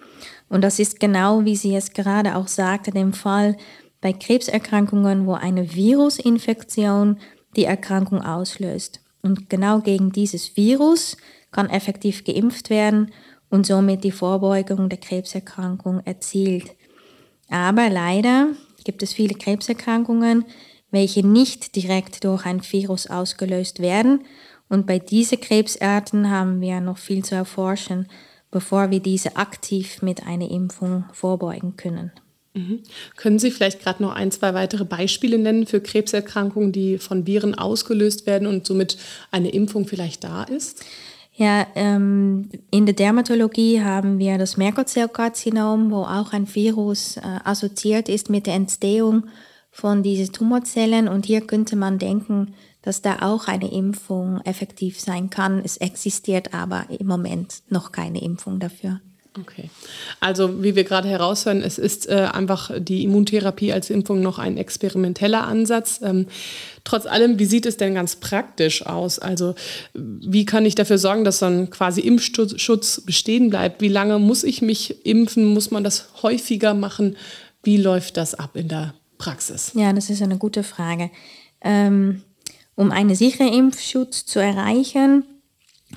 Und 0.49 0.63
das 0.63 0.79
ist 0.79 1.01
genau, 1.01 1.45
wie 1.45 1.57
sie 1.57 1.75
es 1.75 1.93
gerade 1.93 2.37
auch 2.37 2.49
sagte, 2.49 2.91
dem 2.91 3.13
Fall 3.13 3.57
bei 4.01 4.13
Krebserkrankungen, 4.13 5.27
wo 5.27 5.35
eine 5.35 5.75
Virusinfektion 5.75 7.19
die 7.57 7.65
Erkrankung 7.65 8.23
auslöst. 8.23 9.01
Und 9.23 9.49
genau 9.49 9.81
gegen 9.81 10.11
dieses 10.13 10.57
Virus 10.57 11.17
kann 11.53 11.71
effektiv 11.71 12.25
geimpft 12.25 12.71
werden 12.71 13.13
und 13.51 13.67
somit 13.67 14.03
die 14.05 14.11
Vorbeugung 14.11 14.89
der 14.89 14.99
Krebserkrankung 14.99 16.01
erzielt. 16.05 16.75
Aber 17.49 17.91
leider 17.91 18.49
gibt 18.85 19.03
es 19.03 19.13
viele 19.13 19.35
Krebserkrankungen, 19.35 20.45
welche 20.91 21.27
nicht 21.27 21.77
direkt 21.77 22.25
durch 22.25 22.45
ein 22.47 22.63
Virus 22.63 23.07
ausgelöst 23.07 23.81
werden. 23.81 24.25
Und 24.69 24.87
bei 24.87 24.99
diesen 24.99 25.41
Krebsarten 25.41 26.31
haben 26.31 26.61
wir 26.61 26.81
noch 26.81 26.99
viel 26.99 27.25
zu 27.25 27.35
erforschen, 27.35 28.09
bevor 28.53 28.93
wir 28.93 29.01
diese 29.01 29.37
aktiv 29.37 30.03
mit 30.03 30.25
einer 30.25 30.49
Impfung 30.49 31.05
vorbeugen 31.13 31.77
können. 31.77 32.13
Mhm. 32.55 32.81
Können 33.17 33.39
Sie 33.39 33.51
vielleicht 33.51 33.81
gerade 33.83 34.03
noch 34.03 34.15
ein, 34.15 34.31
zwei 34.31 34.55
weitere 34.55 34.85
Beispiele 34.85 35.39
nennen 35.39 35.67
für 35.67 35.81
Krebserkrankungen, 35.81 36.71
die 36.71 36.99
von 36.99 37.27
Viren 37.27 37.57
ausgelöst 37.57 38.27
werden 38.27 38.47
und 38.47 38.67
somit 38.67 38.99
eine 39.31 39.51
Impfung 39.51 39.87
vielleicht 39.87 40.23
da 40.23 40.45
ist? 40.45 40.85
Ja, 41.35 41.67
ähm, 41.75 42.51
in 42.71 42.85
der 42.85 42.95
Dermatologie 42.95 43.81
haben 43.81 44.19
wir 44.19 44.37
das 44.37 44.59
Merkel-Zell-Karzinom, 44.59 45.91
wo 45.91 46.03
auch 46.03 46.35
ein 46.35 46.55
Virus 46.55 47.17
äh, 47.17 47.21
assoziiert 47.23 48.11
ist 48.11 48.29
mit 48.29 48.47
der 48.47 48.55
Entstehung 48.55 49.25
von 49.71 50.03
diesen 50.03 50.35
Tumorzellen. 50.35 51.09
Und 51.09 51.25
hier 51.25 51.41
könnte 51.41 51.75
man 51.75 51.99
denken, 51.99 52.53
dass 52.83 53.03
da 53.03 53.19
auch 53.23 53.49
eine 53.49 53.73
Impfung 53.73 54.41
effektiv 54.45 55.01
sein 55.01 55.31
kann. 55.31 55.63
Es 55.65 55.77
existiert 55.77 56.53
aber 56.53 56.87
im 56.89 57.07
Moment 57.07 57.63
noch 57.69 57.93
keine 57.93 58.23
Impfung 58.23 58.61
dafür. 58.61 59.01
Okay. 59.41 59.71
Also 60.21 60.63
wie 60.63 60.77
wir 60.77 60.85
gerade 60.85 61.09
heraushören, 61.09 61.63
es 61.63 61.79
ist 61.79 62.07
äh, 62.07 62.29
einfach 62.33 62.71
die 62.79 63.03
Immuntherapie 63.05 63.73
als 63.73 63.89
Impfung 63.89 64.21
noch 64.21 64.39
ein 64.39 64.59
experimenteller 64.59 65.47
Ansatz. 65.47 66.01
Ähm, 66.03 66.27
trotz 66.85 67.07
allem, 67.07 67.39
wie 67.39 67.47
sieht 67.47 67.65
es 67.65 67.79
denn 67.79 67.95
ganz 67.95 68.17
praktisch 68.17 68.85
aus? 68.85 69.19
Also 69.19 69.55
wie 69.95 70.45
kann 70.45 70.67
ich 70.67 70.75
dafür 70.75 70.99
sorgen, 70.99 71.25
dass 71.25 71.39
dann 71.39 71.71
quasi 71.71 72.03
Impfschutz 72.03 73.01
bestehen 73.01 73.49
bleibt? 73.49 73.81
Wie 73.81 73.89
lange 73.89 74.19
muss 74.19 74.45
ich 74.45 74.61
mich 74.61 75.07
impfen? 75.07 75.47
Muss 75.47 75.71
man 75.71 75.83
das 75.83 76.09
häufiger 76.23 76.75
machen? 76.75 77.17
Wie 77.63 77.79
läuft 77.79 78.19
das 78.19 78.35
ab 78.35 78.55
in 78.55 78.69
der 78.69 78.93
Praxis? 79.17 79.73
Ja, 79.75 79.95
das 79.95 80.11
ist 80.11 80.21
eine 80.21 80.37
gute 80.37 80.63
Frage. 80.63 81.11
Ähm 81.63 82.23
um 82.75 82.91
einen 82.91 83.15
sicheren 83.15 83.53
Impfschutz 83.53 84.25
zu 84.25 84.39
erreichen, 84.39 85.25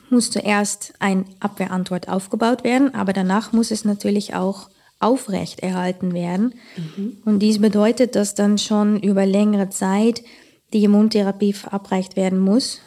muss 0.10 0.30
zuerst 0.30 0.94
eine 1.00 1.26
Abwehrantwort 1.40 2.10
aufgebaut 2.10 2.64
werden, 2.64 2.94
aber 2.94 3.14
danach 3.14 3.54
muss 3.54 3.72
es 3.72 3.86
natürlich 3.86 4.36
auch 4.36 4.70
aufrecht 5.00 5.62
erhalten 5.62 6.14
werden. 6.14 6.56
Mhm. 6.78 7.18
Und 7.26 7.40
dies 7.40 7.60
bedeutet, 7.60 8.16
dass 8.16 8.36
dann 8.36 8.58
schon 8.58 9.00
über 9.00 9.26
längere 9.26 9.70
Zeit 9.70 10.24
die 10.74 10.84
Immuntherapie 10.84 11.54
verabreicht 11.54 12.16
werden 12.16 12.40
muss. 12.40 12.82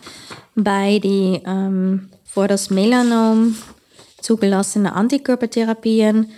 Bei 0.55 0.99
die 0.99 1.41
ähm, 1.47 2.11
vor 2.25 2.49
das 2.49 2.71
Melanom 2.71 3.57
zugelassenen 4.21 4.93
Antikörpertherapien 4.93 6.31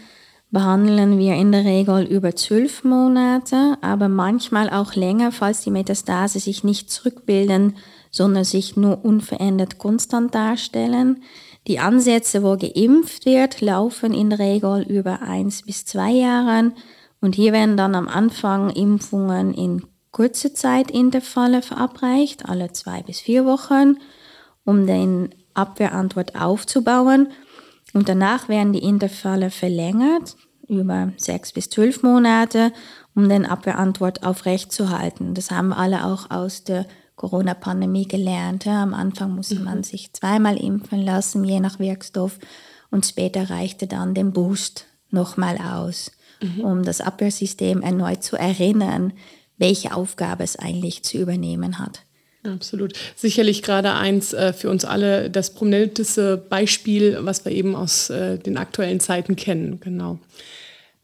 behandeln 0.50 1.18
wir 1.18 1.34
in 1.34 1.52
der 1.52 1.64
Regel 1.64 2.04
über 2.04 2.34
zwölf 2.34 2.82
Monate, 2.82 3.76
aber 3.80 4.08
manchmal 4.08 4.68
auch 4.70 4.94
länger, 4.94 5.32
falls 5.32 5.62
die 5.62 5.70
Metastase 5.70 6.40
sich 6.40 6.64
nicht 6.64 6.90
zurückbilden, 6.90 7.76
sondern 8.10 8.44
sich 8.44 8.76
nur 8.76 9.04
unverändert 9.04 9.78
konstant 9.78 10.34
darstellen. 10.34 11.22
Die 11.68 11.78
Ansätze, 11.78 12.42
wo 12.42 12.56
geimpft 12.56 13.26
wird, 13.26 13.60
laufen 13.60 14.12
in 14.12 14.30
der 14.30 14.38
Regel 14.40 14.82
über 14.88 15.22
eins 15.22 15.62
bis 15.62 15.84
zwei 15.84 16.10
Jahre 16.10 16.72
und 17.20 17.34
hier 17.34 17.52
werden 17.52 17.76
dann 17.76 17.94
am 17.94 18.08
Anfang 18.08 18.70
Impfungen 18.70 19.54
in 19.54 19.84
kurzer 20.10 20.54
Zeitintervalle 20.54 21.62
verabreicht, 21.62 22.48
alle 22.48 22.72
zwei 22.72 23.02
bis 23.02 23.20
vier 23.20 23.44
Wochen, 23.44 23.98
um 24.64 24.86
den 24.86 25.30
Abwehrantwort 25.54 26.34
aufzubauen 26.34 27.28
und 27.92 28.08
danach 28.08 28.48
werden 28.48 28.72
die 28.72 28.82
Intervalle 28.82 29.50
verlängert 29.50 30.36
über 30.68 31.12
sechs 31.16 31.52
bis 31.52 31.68
zwölf 31.68 32.02
Monate, 32.02 32.72
um 33.14 33.28
den 33.28 33.44
Abwehrantwort 33.44 34.24
aufrechtzuerhalten. 34.24 35.34
Das 35.34 35.50
haben 35.50 35.72
alle 35.72 36.04
auch 36.04 36.30
aus 36.30 36.62
der 36.62 36.86
Corona-Pandemie 37.16 38.06
gelernt. 38.06 38.64
Ja, 38.64 38.82
am 38.82 38.94
Anfang 38.94 39.34
musste 39.34 39.56
mhm. 39.56 39.64
man 39.64 39.82
sich 39.82 40.12
zweimal 40.12 40.56
impfen 40.56 41.02
lassen, 41.02 41.44
je 41.44 41.60
nach 41.60 41.78
Wirkstoff, 41.78 42.38
und 42.90 43.04
später 43.04 43.50
reichte 43.50 43.86
dann 43.86 44.14
den 44.14 44.32
Boost 44.32 44.86
nochmal 45.10 45.58
aus, 45.58 46.12
mhm. 46.40 46.60
um 46.60 46.82
das 46.82 47.00
Abwehrsystem 47.00 47.82
erneut 47.82 48.22
zu 48.22 48.36
erinnern, 48.36 49.12
welche 49.58 49.94
Aufgabe 49.94 50.44
es 50.44 50.56
eigentlich 50.56 51.04
zu 51.04 51.18
übernehmen 51.18 51.78
hat. 51.78 52.04
Absolut. 52.42 52.94
Sicherlich 53.16 53.62
gerade 53.62 53.92
eins 53.92 54.32
äh, 54.32 54.52
für 54.52 54.70
uns 54.70 54.84
alle 54.84 55.28
das 55.28 55.52
prominenteste 55.52 56.38
Beispiel, 56.38 57.18
was 57.20 57.44
wir 57.44 57.52
eben 57.52 57.76
aus 57.76 58.08
äh, 58.08 58.38
den 58.38 58.56
aktuellen 58.56 59.00
Zeiten 59.00 59.36
kennen. 59.36 59.78
Genau. 59.80 60.18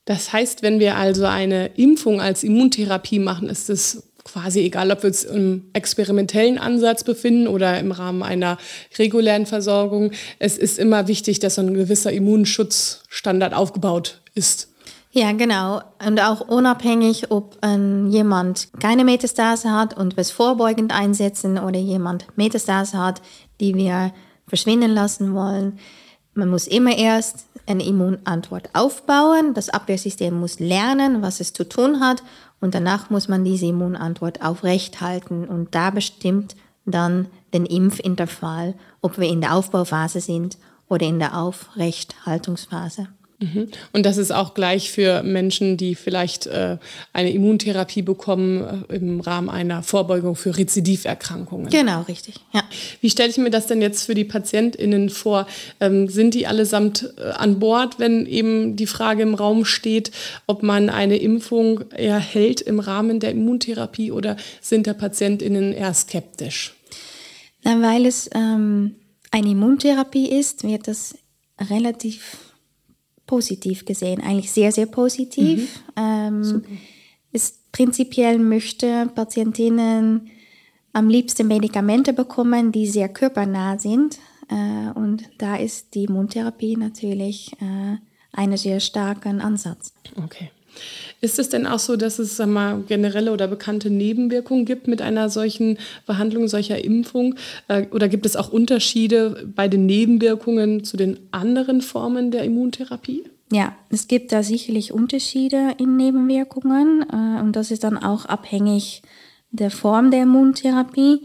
Das 0.07 0.33
heißt, 0.33 0.63
wenn 0.63 0.81
wir 0.81 0.97
also 0.97 1.27
eine 1.27 1.67
Impfung 1.77 2.21
als 2.21 2.43
Immuntherapie 2.43 3.19
machen, 3.19 3.49
ist 3.49 3.69
es 3.69 4.05
quasi 4.25 4.61
egal, 4.61 4.91
ob 4.91 5.03
wir 5.03 5.09
uns 5.09 5.25
im 5.25 5.67
experimentellen 5.73 6.59
Ansatz 6.59 7.05
befinden 7.05 7.49
oder 7.49 7.79
im 7.79 7.93
Rahmen 7.93 8.23
einer 8.23 8.59
regulären 8.99 9.47
Versorgung. 9.47 10.13
Es 10.39 10.59
ist 10.59 10.79
immer 10.79 11.07
wichtig, 11.07 11.39
dass 11.39 11.59
ein 11.59 11.75
gewisser 11.75 12.13
Immunschutzstandard 12.13 13.55
aufgebaut 13.55 14.21
ist. 14.35 14.69
Ja, 15.17 15.33
genau. 15.33 15.81
Und 16.07 16.21
auch 16.21 16.43
unabhängig, 16.43 17.31
ob 17.31 17.57
ähm, 17.63 18.11
jemand 18.11 18.69
keine 18.81 19.03
Metastase 19.03 19.73
hat 19.73 19.97
und 19.97 20.15
wir 20.15 20.21
es 20.21 20.31
vorbeugend 20.31 20.93
einsetzen 20.95 21.59
oder 21.59 21.79
jemand 21.79 22.27
Metastase 22.37 22.99
hat, 22.99 23.23
die 23.59 23.75
wir 23.75 24.13
verschwinden 24.47 24.91
lassen 24.91 25.33
wollen. 25.33 25.79
Man 26.35 26.51
muss 26.51 26.67
immer 26.67 26.95
erst 26.99 27.47
eine 27.67 27.87
Immunantwort 27.87 28.69
aufbauen. 28.75 29.55
Das 29.55 29.71
Abwehrsystem 29.71 30.39
muss 30.39 30.61
lernen, 30.61 31.23
was 31.23 31.41
es 31.41 31.55
zu 31.55 31.67
tun 31.67 32.01
hat. 32.01 32.23
Und 32.61 32.75
danach 32.75 33.09
muss 33.09 33.27
man 33.27 33.43
diese 33.43 33.65
Immunantwort 33.65 34.43
aufrechthalten. 34.43 35.49
Und 35.49 35.75
da 35.75 35.89
bestimmt 35.89 36.57
dann 36.85 37.29
den 37.55 37.65
Impfintervall, 37.65 38.75
ob 39.01 39.17
wir 39.17 39.29
in 39.31 39.41
der 39.41 39.55
Aufbauphase 39.55 40.21
sind 40.21 40.59
oder 40.91 41.07
in 41.07 41.19
der 41.21 41.39
Aufrechthaltungsphase. 41.39 43.09
Mhm. 43.39 43.69
Und 43.93 44.07
das 44.07 44.17
ist 44.17 44.33
auch 44.33 44.55
gleich 44.55 44.91
für 44.91 45.23
Menschen, 45.23 45.77
die 45.77 45.95
vielleicht 45.95 46.47
äh, 46.47 46.79
eine 47.13 47.31
Immuntherapie 47.31 48.01
bekommen 48.01 48.87
äh, 48.89 48.97
im 48.97 49.21
Rahmen 49.21 49.51
einer 49.51 49.83
Vorbeugung 49.83 50.37
für 50.37 50.57
Rezidiverkrankungen. 50.57 51.69
Genau, 51.69 52.03
richtig. 52.03 52.37
Ja. 52.55 52.63
Wie 53.03 53.11
stelle 53.11 53.29
ich 53.29 53.37
mir 53.37 53.51
das 53.51 53.67
denn 53.67 53.83
jetzt 53.83 54.05
für 54.05 54.15
die 54.15 54.25
PatientInnen 54.25 55.11
vor? 55.11 55.47
Ähm, 55.81 56.09
sind 56.09 56.33
die 56.33 56.47
allesamt 56.47 57.13
äh, 57.19 57.31
an 57.31 57.59
Bord, 57.59 57.99
wenn 57.99 58.25
eben 58.25 58.77
die 58.77 58.87
Frage 58.87 59.23
im 59.23 59.35
Raum 59.35 59.67
steht, 59.67 60.13
ob 60.47 60.63
man 60.63 60.89
eine 60.89 61.19
Impfung 61.19 61.91
erhält 61.91 62.63
im 62.63 62.81
Rahmen 62.81 63.21
der 63.21 63.33
Immuntherapie 63.33 64.13
oder 64.13 64.37
sind 64.63 64.87
da 64.87 64.95
PatientInnen 64.95 65.73
eher 65.75 65.93
skeptisch? 65.93 66.75
Na, 67.65 67.83
weil 67.83 68.07
es 68.07 68.31
ähm, 68.35 68.95
eine 69.31 69.51
Immuntherapie 69.51 70.31
ist, 70.31 70.65
wird 70.65 70.89
das 70.89 71.17
relativ 71.71 72.46
positiv 73.27 73.85
gesehen, 73.85 74.21
eigentlich 74.21 74.53
sehr, 74.53 74.73
sehr 74.73 74.87
positiv. 74.87 75.81
Mhm. 75.97 76.03
Ähm, 76.03 76.65
ist, 77.33 77.71
prinzipiell 77.73 78.39
möchte 78.39 79.11
Patientinnen 79.15 80.31
am 80.93 81.09
liebsten 81.09 81.47
Medikamente 81.47 82.13
bekommen, 82.13 82.73
die 82.73 82.87
sehr 82.87 83.09
körpernah 83.09 83.79
sind. 83.79 84.19
Äh, 84.49 84.91
und 84.99 85.25
da 85.39 85.57
ist 85.57 85.95
die 85.95 86.05
Immuntherapie 86.05 86.77
natürlich 86.77 87.53
äh, 87.61 87.97
einen 88.33 88.57
sehr 88.57 88.81
starken 88.81 89.41
Ansatz. 89.41 89.93
Okay. 90.17 90.51
Ist 91.21 91.39
es 91.39 91.49
denn 91.49 91.67
auch 91.67 91.79
so, 91.79 91.97
dass 91.97 92.19
es 92.19 92.37
sag 92.37 92.49
mal, 92.49 92.83
generelle 92.87 93.33
oder 93.33 93.49
bekannte 93.49 93.91
Nebenwirkungen 93.91 94.65
gibt 94.65 94.87
mit 94.89 95.03
einer 95.03 95.29
solchen 95.29 95.79
Behandlung, 96.07 96.49
solcher 96.49 96.85
Impfung? 96.85 97.35
Äh, 97.69 97.87
oder 97.91 98.09
gibt 98.09 98.27
es 98.27 98.37
auch 98.37 98.53
Unterschiede 98.53 99.49
bei 99.55 99.69
den 99.69 99.87
Nebenwirkungen 99.87 100.85
zu 100.85 100.97
den 100.97 101.19
anderen 101.31 101.81
Formen 101.81 102.31
der 102.31 102.45
Immuntherapie? 102.45 103.25
Ja, 103.53 103.77
es 103.91 104.09
gibt 104.09 104.33
da 104.33 104.43
sicherlich 104.43 104.93
Unterschiede 104.93 105.75
in 105.79 105.97
Nebenwirkungen 105.97 107.07
äh, 107.11 107.41
und 107.41 107.55
das 107.55 107.71
ist 107.71 107.85
dann 107.85 107.97
auch 107.97 108.27
abhängig 108.27 109.03
der 109.51 109.71
Form 109.71 110.11
der 110.11 110.25
Immuntherapie. 110.25 111.23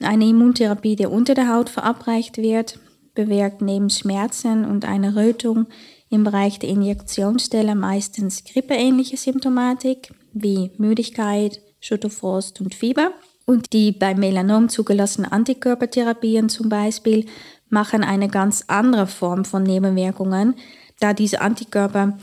Eine 0.00 0.26
Immuntherapie, 0.26 0.96
die 0.96 1.06
unter 1.06 1.34
der 1.34 1.54
Haut 1.54 1.68
verabreicht 1.68 2.38
wird, 2.38 2.80
bewirkt 3.14 3.62
neben 3.62 3.90
Schmerzen 3.90 4.64
und 4.64 4.84
einer 4.84 5.14
Rötung 5.14 5.66
im 6.12 6.24
Bereich 6.24 6.58
der 6.58 6.68
Injektionsstelle 6.68 7.74
meistens 7.74 8.44
grippeähnliche 8.44 9.16
Symptomatik 9.16 10.12
wie 10.34 10.70
Müdigkeit, 10.76 11.60
Schüttelfrost 11.80 12.60
und 12.60 12.74
Fieber. 12.74 13.12
Und 13.46 13.72
die 13.72 13.92
bei 13.92 14.14
Melanom 14.14 14.68
zugelassenen 14.68 15.32
Antikörpertherapien 15.32 16.48
zum 16.48 16.68
Beispiel 16.68 17.26
machen 17.70 18.04
eine 18.04 18.28
ganz 18.28 18.64
andere 18.68 19.06
Form 19.06 19.44
von 19.46 19.62
Nebenwirkungen, 19.62 20.54
da 21.00 21.14
diese 21.14 21.40
Antikörper 21.40 22.18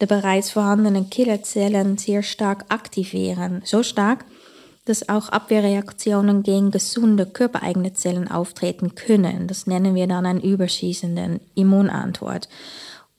die 0.00 0.06
bereits 0.06 0.50
vorhandenen 0.50 1.10
Killerzellen 1.10 1.98
sehr 1.98 2.22
stark 2.22 2.66
aktivieren. 2.68 3.62
So 3.64 3.82
stark, 3.82 4.24
dass 4.84 5.08
auch 5.08 5.30
Abwehrreaktionen 5.30 6.42
gegen 6.42 6.70
gesunde 6.70 7.26
körpereigene 7.26 7.94
Zellen 7.94 8.30
auftreten 8.30 8.94
können. 8.94 9.46
Das 9.46 9.66
nennen 9.66 9.94
wir 9.94 10.06
dann 10.06 10.26
einen 10.26 10.40
überschießenden 10.40 11.40
Immunantwort. 11.54 12.48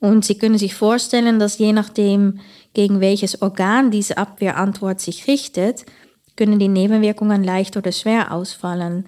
Und 0.02 0.26
Sie 0.26 0.38
können 0.38 0.58
sich 0.58 0.74
vorstellen, 0.74 1.40
dass 1.40 1.60
je 1.60 1.74
nachdem, 1.74 2.40
gegen 2.74 3.00
welches 3.00 3.42
Organ 3.42 3.92
diese 3.92 4.18
Abwehrantwort 4.18 5.00
sich 5.00 5.28
richtet, 5.28 5.86
können 6.36 6.58
die 6.58 6.68
Nebenwirkungen 6.68 7.44
leicht 7.44 7.78
oder 7.78 7.92
schwer 7.92 8.34
ausfallen. 8.34 9.06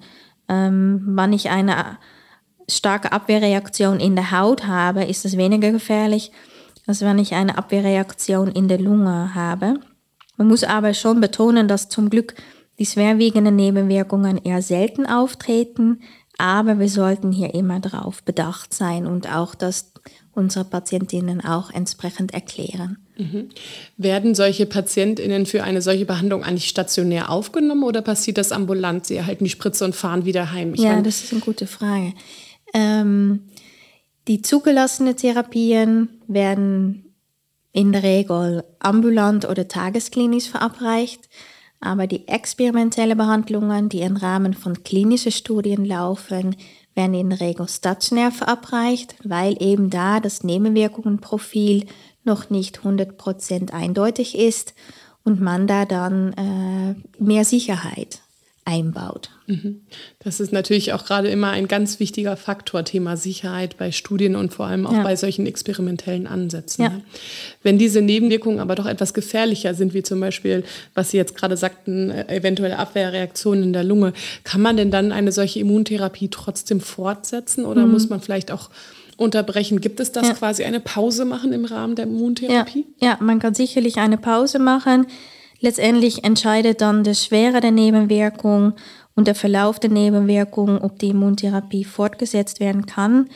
Ähm, 0.48 1.02
wenn 1.04 1.32
ich 1.32 1.50
eine 1.50 1.98
starke 2.70 3.10
Abwehrreaktion 3.10 3.98
in 3.98 4.14
der 4.14 4.30
Haut 4.30 4.66
habe, 4.66 5.04
ist 5.04 5.24
es 5.24 5.36
weniger 5.36 5.72
gefährlich, 5.72 6.30
als 6.86 7.00
wenn 7.00 7.18
ich 7.18 7.34
eine 7.34 7.58
Abwehrreaktion 7.58 8.52
in 8.52 8.68
der 8.68 8.78
Lunge 8.78 9.34
habe. 9.34 9.80
Man 10.36 10.46
muss 10.46 10.62
aber 10.62 10.94
schon 10.94 11.20
betonen, 11.20 11.66
dass 11.66 11.88
zum 11.88 12.08
Glück 12.08 12.34
die 12.78 12.86
schwerwiegenden 12.86 13.56
Nebenwirkungen 13.56 14.38
eher 14.38 14.62
selten 14.62 15.06
auftreten, 15.06 16.02
aber 16.38 16.78
wir 16.78 16.88
sollten 16.88 17.32
hier 17.32 17.54
immer 17.54 17.80
darauf 17.80 18.22
bedacht 18.22 18.74
sein 18.74 19.06
und 19.06 19.32
auch 19.32 19.56
das 19.56 19.93
unsere 20.32 20.64
Patientinnen 20.64 21.44
auch 21.44 21.70
entsprechend 21.70 22.34
erklären. 22.34 22.98
Mhm. 23.16 23.50
Werden 23.96 24.34
solche 24.34 24.66
Patientinnen 24.66 25.46
für 25.46 25.62
eine 25.62 25.80
solche 25.80 26.04
Behandlung 26.04 26.42
eigentlich 26.42 26.68
stationär 26.68 27.30
aufgenommen 27.30 27.84
oder 27.84 28.02
passiert 28.02 28.38
das 28.38 28.52
ambulant? 28.52 29.06
Sie 29.06 29.16
erhalten 29.16 29.44
die 29.44 29.50
Spritze 29.50 29.84
und 29.84 29.94
fahren 29.94 30.24
wieder 30.24 30.52
heim? 30.52 30.74
Ich 30.74 30.80
ja, 30.80 31.00
das 31.00 31.22
ist 31.22 31.32
eine 31.32 31.40
gute 31.40 31.66
Frage. 31.66 32.12
Ähm, 32.72 33.42
die 34.26 34.42
zugelassenen 34.42 35.16
Therapien 35.16 36.08
werden 36.26 37.04
in 37.72 37.92
der 37.92 38.02
Regel 38.02 38.64
ambulant 38.78 39.48
oder 39.48 39.68
tagesklinisch 39.68 40.48
verabreicht, 40.48 41.28
aber 41.80 42.06
die 42.06 42.26
experimentellen 42.28 43.18
Behandlungen, 43.18 43.88
die 43.88 44.00
im 44.00 44.16
Rahmen 44.16 44.54
von 44.54 44.82
klinischen 44.82 45.32
Studien 45.32 45.84
laufen, 45.84 46.56
werden 46.94 47.14
in 47.14 47.66
stationär 47.68 48.30
verabreicht, 48.30 49.16
weil 49.24 49.60
eben 49.62 49.90
da 49.90 50.20
das 50.20 50.44
Nebenwirkungenprofil 50.44 51.86
noch 52.24 52.50
nicht 52.50 52.80
100% 52.80 53.72
eindeutig 53.72 54.38
ist 54.38 54.74
und 55.24 55.40
man 55.40 55.66
da 55.66 55.84
dann 55.84 56.32
äh, 56.32 57.22
mehr 57.22 57.44
Sicherheit 57.44 58.20
einbaut. 58.64 59.28
Mhm. 59.46 59.82
Das 60.20 60.40
ist 60.40 60.52
natürlich 60.52 60.94
auch 60.94 61.04
gerade 61.04 61.28
immer 61.28 61.50
ein 61.50 61.68
ganz 61.68 62.00
wichtiger 62.00 62.36
Faktor, 62.36 62.84
Thema 62.84 63.16
Sicherheit 63.16 63.76
bei 63.76 63.92
Studien 63.92 64.36
und 64.36 64.54
vor 64.54 64.66
allem 64.66 64.86
auch 64.86 64.94
ja. 64.94 65.02
bei 65.02 65.16
solchen 65.16 65.46
experimentellen 65.46 66.26
Ansätzen. 66.26 66.82
Ja. 66.84 66.88
Ne? 66.90 67.02
Wenn 67.62 67.76
diese 67.78 68.00
Nebenwirkungen 68.00 68.60
aber 68.60 68.74
doch 68.74 68.86
etwas 68.86 69.12
gefährlicher 69.12 69.74
sind, 69.74 69.92
wie 69.92 70.02
zum 70.02 70.18
Beispiel, 70.18 70.64
was 70.94 71.10
Sie 71.10 71.18
jetzt 71.18 71.36
gerade 71.36 71.58
sagten, 71.58 72.10
äh, 72.10 72.34
eventuelle 72.34 72.78
Abwehrreaktionen 72.78 73.64
in 73.64 73.72
der 73.74 73.84
Lunge, 73.84 74.14
kann 74.44 74.62
man 74.62 74.78
denn 74.78 74.90
dann 74.90 75.12
eine 75.12 75.32
solche 75.32 75.60
Immuntherapie 75.60 76.28
trotzdem 76.30 76.80
fortsetzen 76.80 77.66
oder 77.66 77.84
mhm. 77.84 77.92
muss 77.92 78.08
man 78.08 78.20
vielleicht 78.20 78.50
auch 78.50 78.70
unterbrechen? 79.18 79.82
Gibt 79.82 80.00
es 80.00 80.10
das 80.10 80.28
ja. 80.28 80.34
quasi 80.34 80.64
eine 80.64 80.80
Pause 80.80 81.26
machen 81.26 81.52
im 81.52 81.66
Rahmen 81.66 81.96
der 81.96 82.06
Immuntherapie? 82.06 82.86
Ja, 82.98 83.18
man 83.20 83.40
kann 83.40 83.54
sicherlich 83.54 83.98
eine 83.98 84.16
Pause 84.16 84.58
machen. 84.58 85.06
Letztendlich 85.64 86.24
entscheidet 86.24 86.82
dann 86.82 87.04
die 87.04 87.14
Schwere 87.14 87.62
der 87.62 87.70
Nebenwirkung 87.70 88.74
und 89.14 89.26
der 89.26 89.34
Verlauf 89.34 89.80
der 89.80 89.88
Nebenwirkung, 89.88 90.76
ob 90.82 90.98
die 90.98 91.08
Immuntherapie 91.08 91.84
fortgesetzt 91.84 92.60
werden 92.60 92.84
kann. 92.84 93.30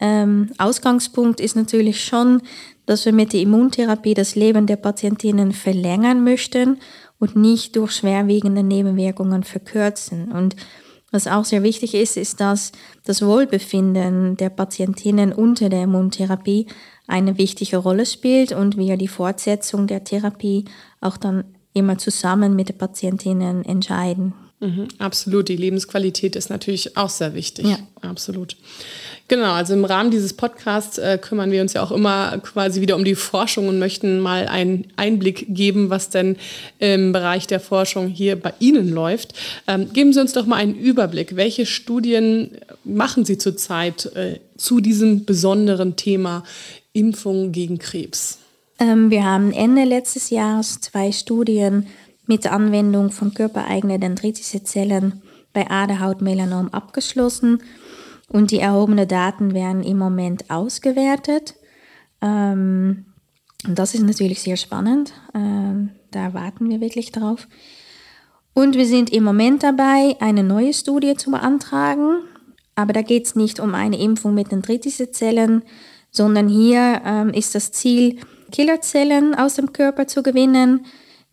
Ähm, 0.00 0.52
Ausgangspunkt 0.56 1.38
ist 1.38 1.54
natürlich 1.54 2.02
schon, 2.02 2.40
dass 2.86 3.04
wir 3.04 3.12
mit 3.12 3.34
der 3.34 3.42
Immuntherapie 3.42 4.14
das 4.14 4.36
Leben 4.36 4.66
der 4.66 4.76
Patientinnen 4.76 5.52
verlängern 5.52 6.24
möchten 6.24 6.78
und 7.18 7.36
nicht 7.36 7.76
durch 7.76 7.92
schwerwiegende 7.92 8.62
Nebenwirkungen 8.62 9.42
verkürzen. 9.42 10.32
Und 10.32 10.56
was 11.12 11.26
auch 11.26 11.44
sehr 11.44 11.62
wichtig 11.62 11.92
ist, 11.92 12.16
ist, 12.16 12.40
dass 12.40 12.72
das 13.04 13.20
Wohlbefinden 13.20 14.38
der 14.38 14.48
Patientinnen 14.48 15.30
unter 15.30 15.68
der 15.68 15.82
Immuntherapie 15.82 16.68
eine 17.06 17.36
wichtige 17.36 17.76
Rolle 17.76 18.06
spielt 18.06 18.52
und 18.52 18.78
wir 18.78 18.96
die 18.96 19.08
Fortsetzung 19.08 19.86
der 19.86 20.04
Therapie 20.04 20.64
auch 21.02 21.18
dann 21.18 21.44
immer 21.76 21.98
zusammen 21.98 22.56
mit 22.56 22.70
den 22.70 22.78
Patientinnen 22.78 23.64
entscheiden. 23.64 24.32
Mhm, 24.60 24.88
absolut, 24.98 25.48
die 25.48 25.56
Lebensqualität 25.56 26.34
ist 26.34 26.48
natürlich 26.48 26.96
auch 26.96 27.10
sehr 27.10 27.34
wichtig. 27.34 27.66
Ja. 27.66 27.78
Absolut. 28.00 28.56
Genau, 29.28 29.52
also 29.52 29.74
im 29.74 29.84
Rahmen 29.84 30.10
dieses 30.10 30.32
Podcasts 30.32 30.98
äh, 30.98 31.18
kümmern 31.20 31.50
wir 31.50 31.60
uns 31.60 31.72
ja 31.72 31.82
auch 31.82 31.90
immer 31.90 32.38
quasi 32.38 32.80
wieder 32.80 32.94
um 32.94 33.04
die 33.04 33.16
Forschung 33.16 33.68
und 33.68 33.78
möchten 33.78 34.20
mal 34.20 34.46
einen 34.46 34.86
Einblick 34.96 35.46
geben, 35.48 35.90
was 35.90 36.10
denn 36.10 36.36
im 36.78 37.12
Bereich 37.12 37.46
der 37.46 37.58
Forschung 37.58 38.08
hier 38.08 38.36
bei 38.36 38.54
Ihnen 38.60 38.88
läuft. 38.88 39.34
Ähm, 39.66 39.92
geben 39.92 40.12
Sie 40.12 40.20
uns 40.20 40.32
doch 40.32 40.46
mal 40.46 40.56
einen 40.56 40.76
Überblick. 40.76 41.36
Welche 41.36 41.66
Studien 41.66 42.52
machen 42.84 43.24
Sie 43.24 43.36
zurzeit 43.36 44.06
äh, 44.14 44.38
zu 44.56 44.80
diesem 44.80 45.24
besonderen 45.24 45.96
Thema 45.96 46.44
Impfung 46.92 47.50
gegen 47.50 47.78
Krebs? 47.78 48.38
Ähm, 48.78 49.10
wir 49.10 49.24
haben 49.24 49.52
Ende 49.52 49.84
letztes 49.84 50.30
Jahres 50.30 50.80
zwei 50.80 51.12
Studien 51.12 51.86
mit 52.26 52.44
der 52.44 52.52
Anwendung 52.52 53.10
von 53.10 53.32
körpereigenen 53.32 54.00
dendritische 54.00 54.62
Zellen 54.62 55.22
bei 55.52 55.70
Aderhautmelanom 55.70 56.68
abgeschlossen 56.68 57.62
und 58.28 58.50
die 58.50 58.58
erhobenen 58.58 59.08
Daten 59.08 59.54
werden 59.54 59.82
im 59.82 59.98
Moment 59.98 60.50
ausgewertet. 60.50 61.54
Ähm, 62.20 63.06
das 63.66 63.94
ist 63.94 64.02
natürlich 64.02 64.42
sehr 64.42 64.56
spannend. 64.56 65.12
Ähm, 65.34 65.90
da 66.10 66.34
warten 66.34 66.68
wir 66.68 66.80
wirklich 66.80 67.12
drauf. 67.12 67.48
Und 68.52 68.74
wir 68.74 68.86
sind 68.86 69.10
im 69.10 69.24
Moment 69.24 69.62
dabei, 69.62 70.16
eine 70.20 70.42
neue 70.42 70.72
Studie 70.72 71.14
zu 71.16 71.30
beantragen. 71.30 72.22
Aber 72.74 72.92
da 72.92 73.02
geht 73.02 73.26
es 73.26 73.36
nicht 73.36 73.60
um 73.60 73.74
eine 73.74 73.98
Impfung 73.98 74.34
mit 74.34 74.52
dendritische 74.52 75.10
Zellen, 75.10 75.62
sondern 76.10 76.48
hier 76.48 77.00
ähm, 77.04 77.30
ist 77.30 77.54
das 77.54 77.72
Ziel, 77.72 78.20
Killerzellen 78.56 79.34
aus 79.34 79.56
dem 79.56 79.74
Körper 79.74 80.06
zu 80.06 80.22
gewinnen. 80.22 80.86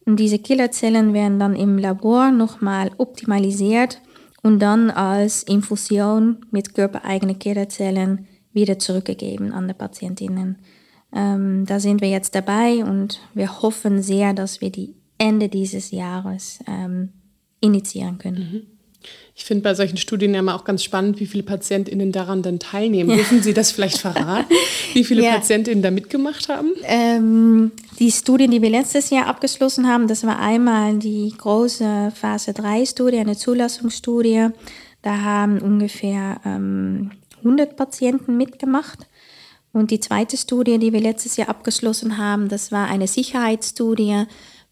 Und 0.05 0.19
diese 0.19 0.39
Killerzellen 0.39 1.13
werden 1.13 1.39
dann 1.39 1.55
im 1.55 1.77
Labor 1.77 2.31
nochmal 2.31 2.91
optimalisiert 2.97 4.01
und 4.41 4.59
dann 4.59 4.91
als 4.91 5.43
Infusion 5.43 6.45
mit 6.51 6.75
körpereigenen 6.75 7.39
Killerzellen 7.39 8.27
wieder 8.51 8.77
zurückgegeben 8.77 9.53
an 9.53 9.69
die 9.69 9.73
Patientinnen. 9.73 10.57
Ähm, 11.13 11.65
da 11.65 11.79
sind 11.79 12.01
wir 12.01 12.09
jetzt 12.09 12.35
dabei 12.35 12.83
und 12.83 13.21
wir 13.33 13.61
hoffen 13.61 14.01
sehr, 14.01 14.33
dass 14.33 14.59
wir 14.59 14.69
die 14.69 14.93
Ende 15.17 15.47
dieses 15.47 15.91
Jahres 15.91 16.59
ähm, 16.67 17.13
initiieren 17.61 18.17
können. 18.17 18.51
Mhm. 18.51 18.72
Ich 19.35 19.45
finde 19.45 19.63
bei 19.63 19.73
solchen 19.73 19.97
Studien 19.97 20.33
ja 20.33 20.39
immer 20.39 20.55
auch 20.55 20.63
ganz 20.63 20.83
spannend, 20.83 21.19
wie 21.19 21.25
viele 21.25 21.43
PatientInnen 21.43 22.11
daran 22.11 22.43
denn 22.43 22.59
teilnehmen. 22.59 23.09
Ja. 23.09 23.15
Dürfen 23.17 23.41
Sie 23.41 23.53
das 23.53 23.71
vielleicht 23.71 23.97
verraten, 23.97 24.53
wie 24.93 25.03
viele 25.03 25.23
ja. 25.23 25.33
PatientInnen 25.33 25.81
da 25.81 25.91
mitgemacht 25.91 26.49
haben? 26.49 26.71
Ähm, 26.83 27.71
die 27.99 28.11
Studien, 28.11 28.51
die 28.51 28.61
wir 28.61 28.69
letztes 28.69 29.09
Jahr 29.09 29.27
abgeschlossen 29.27 29.87
haben, 29.87 30.07
das 30.07 30.23
war 30.23 30.39
einmal 30.39 30.99
die 30.99 31.33
große 31.37 32.11
Phase 32.13 32.51
3-Studie, 32.51 33.17
eine 33.17 33.35
Zulassungsstudie. 33.35 34.49
Da 35.01 35.17
haben 35.21 35.59
ungefähr 35.59 36.39
ähm, 36.45 37.11
100 37.39 37.75
Patienten 37.75 38.37
mitgemacht. 38.37 38.99
Und 39.73 39.89
die 39.89 39.99
zweite 39.99 40.37
Studie, 40.37 40.77
die 40.77 40.93
wir 40.93 41.01
letztes 41.01 41.35
Jahr 41.35 41.49
abgeschlossen 41.49 42.19
haben, 42.19 42.47
das 42.47 42.71
war 42.71 42.87
eine 42.87 43.07
Sicherheitsstudie 43.07 44.25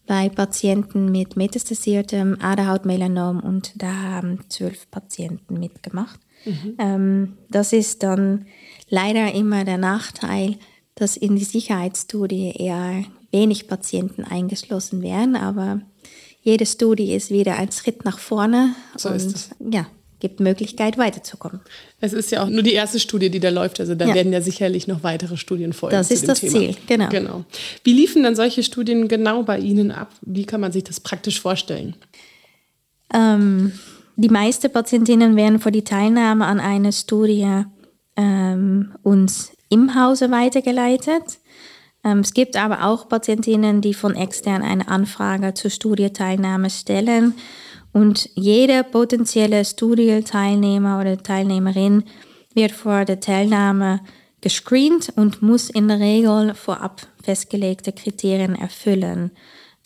bei 0.06 0.28
Patienten 0.28 1.10
mit 1.10 1.36
metastasiertem 1.36 2.38
Aderhautmelanom 2.40 3.40
und 3.40 3.72
da 3.80 3.92
haben 3.92 4.40
zwölf 4.48 4.90
Patienten 4.90 5.58
mitgemacht. 5.58 6.20
Mhm. 6.44 6.74
Ähm, 6.78 7.38
das 7.50 7.72
ist 7.72 8.02
dann 8.02 8.46
leider 8.88 9.32
immer 9.32 9.64
der 9.64 9.78
Nachteil, 9.78 10.56
dass 10.94 11.16
in 11.16 11.36
die 11.36 11.44
Sicherheitsstudie 11.44 12.52
eher 12.56 13.04
wenig 13.30 13.68
Patienten 13.68 14.24
eingeschlossen 14.24 15.02
werden, 15.02 15.36
aber 15.36 15.80
jede 16.42 16.66
Studie 16.66 17.14
ist 17.14 17.30
wieder 17.30 17.56
ein 17.56 17.70
Schritt 17.70 18.04
nach 18.04 18.18
vorne. 18.18 18.74
So 18.96 19.08
und, 19.08 19.16
ist 19.16 19.34
es. 19.34 19.50
Ja, 19.70 19.86
gibt 20.22 20.38
Möglichkeit 20.38 20.98
weiterzukommen. 20.98 21.60
Es 22.00 22.12
ist 22.12 22.30
ja 22.30 22.44
auch 22.44 22.48
nur 22.48 22.62
die 22.62 22.72
erste 22.72 23.00
Studie, 23.00 23.28
die 23.28 23.40
da 23.40 23.50
läuft. 23.50 23.80
Also 23.80 23.96
da 23.96 24.06
ja. 24.06 24.14
werden 24.14 24.32
ja 24.32 24.40
sicherlich 24.40 24.86
noch 24.86 25.02
weitere 25.02 25.36
Studien 25.36 25.72
folgen. 25.72 25.96
Das 25.96 26.12
ist 26.12 26.28
das 26.28 26.40
Thema. 26.40 26.52
Ziel, 26.52 26.76
genau. 26.86 27.08
genau. 27.08 27.44
Wie 27.82 27.92
liefen 27.92 28.22
dann 28.22 28.36
solche 28.36 28.62
Studien 28.62 29.08
genau 29.08 29.42
bei 29.42 29.58
Ihnen 29.58 29.90
ab? 29.90 30.12
Wie 30.22 30.46
kann 30.46 30.60
man 30.60 30.70
sich 30.70 30.84
das 30.84 31.00
praktisch 31.00 31.40
vorstellen? 31.40 31.96
Ähm, 33.12 33.72
die 34.14 34.28
meisten 34.28 34.72
Patientinnen 34.72 35.34
werden 35.34 35.58
für 35.58 35.72
die 35.72 35.82
Teilnahme 35.82 36.46
an 36.46 36.60
einer 36.60 36.92
Studie 36.92 37.64
ähm, 38.16 38.94
uns 39.02 39.50
im 39.70 39.96
Hause 39.96 40.30
weitergeleitet. 40.30 41.40
Ähm, 42.04 42.20
es 42.20 42.32
gibt 42.32 42.56
aber 42.56 42.84
auch 42.84 43.08
Patientinnen, 43.08 43.80
die 43.80 43.92
von 43.92 44.14
extern 44.14 44.62
eine 44.62 44.86
Anfrage 44.86 45.52
zur 45.54 45.72
Studieteilnahme 45.72 46.70
stellen 46.70 47.34
und 47.92 48.30
jeder 48.34 48.82
potenzielle 48.82 49.64
Studienteilnehmer 49.64 51.00
oder 51.00 51.22
Teilnehmerin 51.22 52.04
wird 52.54 52.72
vor 52.72 53.04
der 53.04 53.20
Teilnahme 53.20 54.00
gescreent 54.40 55.12
und 55.16 55.42
muss 55.42 55.70
in 55.70 55.88
der 55.88 56.00
Regel 56.00 56.54
vorab 56.54 57.06
festgelegte 57.22 57.92
Kriterien 57.92 58.56
erfüllen. 58.56 59.30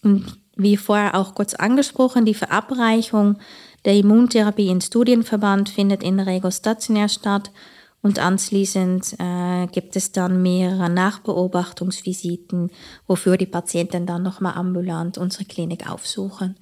Und 0.02 0.38
wie 0.56 0.76
vorher 0.76 1.14
auch 1.14 1.34
kurz 1.34 1.54
angesprochen, 1.54 2.24
die 2.24 2.34
Verabreichung 2.34 3.36
der 3.84 3.94
Immuntherapie 3.94 4.68
in 4.68 4.80
Studienverband 4.80 5.68
findet 5.68 6.02
in 6.02 6.16
der 6.16 6.26
Regel 6.26 6.50
stationär 6.50 7.08
statt 7.08 7.50
und 8.02 8.18
anschließend 8.20 9.16
äh, 9.18 9.66
gibt 9.66 9.96
es 9.96 10.12
dann 10.12 10.40
mehrere 10.40 10.88
Nachbeobachtungsvisiten, 10.88 12.70
wofür 13.06 13.36
die 13.36 13.46
Patienten 13.46 14.06
dann 14.06 14.22
nochmal 14.22 14.54
ambulant 14.54 15.18
unsere 15.18 15.44
Klinik 15.44 15.90
aufsuchen. 15.90 16.56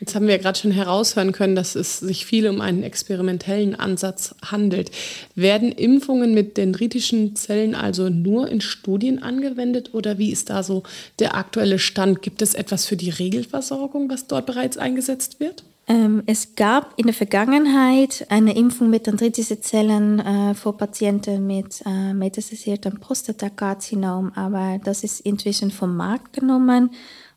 Jetzt 0.00 0.14
haben 0.14 0.28
wir 0.28 0.38
gerade 0.38 0.58
schon 0.58 0.70
heraushören 0.70 1.32
können, 1.32 1.56
dass 1.56 1.74
es 1.74 1.98
sich 1.98 2.24
viel 2.24 2.48
um 2.48 2.60
einen 2.60 2.84
experimentellen 2.84 3.74
Ansatz 3.74 4.34
handelt. 4.44 4.92
Werden 5.34 5.72
Impfungen 5.72 6.34
mit 6.34 6.56
dendritischen 6.56 7.34
Zellen 7.34 7.74
also 7.74 8.08
nur 8.08 8.48
in 8.48 8.60
Studien 8.60 9.20
angewendet 9.22 9.94
oder 9.94 10.18
wie 10.18 10.30
ist 10.30 10.50
da 10.50 10.62
so 10.62 10.84
der 11.18 11.34
aktuelle 11.34 11.80
Stand? 11.80 12.22
Gibt 12.22 12.42
es 12.42 12.54
etwas 12.54 12.86
für 12.86 12.96
die 12.96 13.10
Regelversorgung, 13.10 14.08
was 14.08 14.28
dort 14.28 14.46
bereits 14.46 14.78
eingesetzt 14.78 15.40
wird? 15.40 15.64
Ähm, 15.88 16.22
es 16.26 16.54
gab 16.54 16.92
in 16.98 17.06
der 17.06 17.14
Vergangenheit 17.14 18.26
eine 18.28 18.54
Impfung 18.54 18.90
mit 18.90 19.06
dendritische 19.06 19.58
Zellen 19.60 20.20
äh, 20.20 20.54
für 20.54 20.74
Patienten 20.74 21.46
mit 21.46 21.82
äh, 21.86 22.12
metastasiertem 22.12 23.00
Prostatakarzinom, 23.00 24.32
aber 24.34 24.78
das 24.84 25.02
ist 25.02 25.20
inzwischen 25.20 25.70
vom 25.70 25.96
Markt 25.96 26.34
genommen 26.34 26.90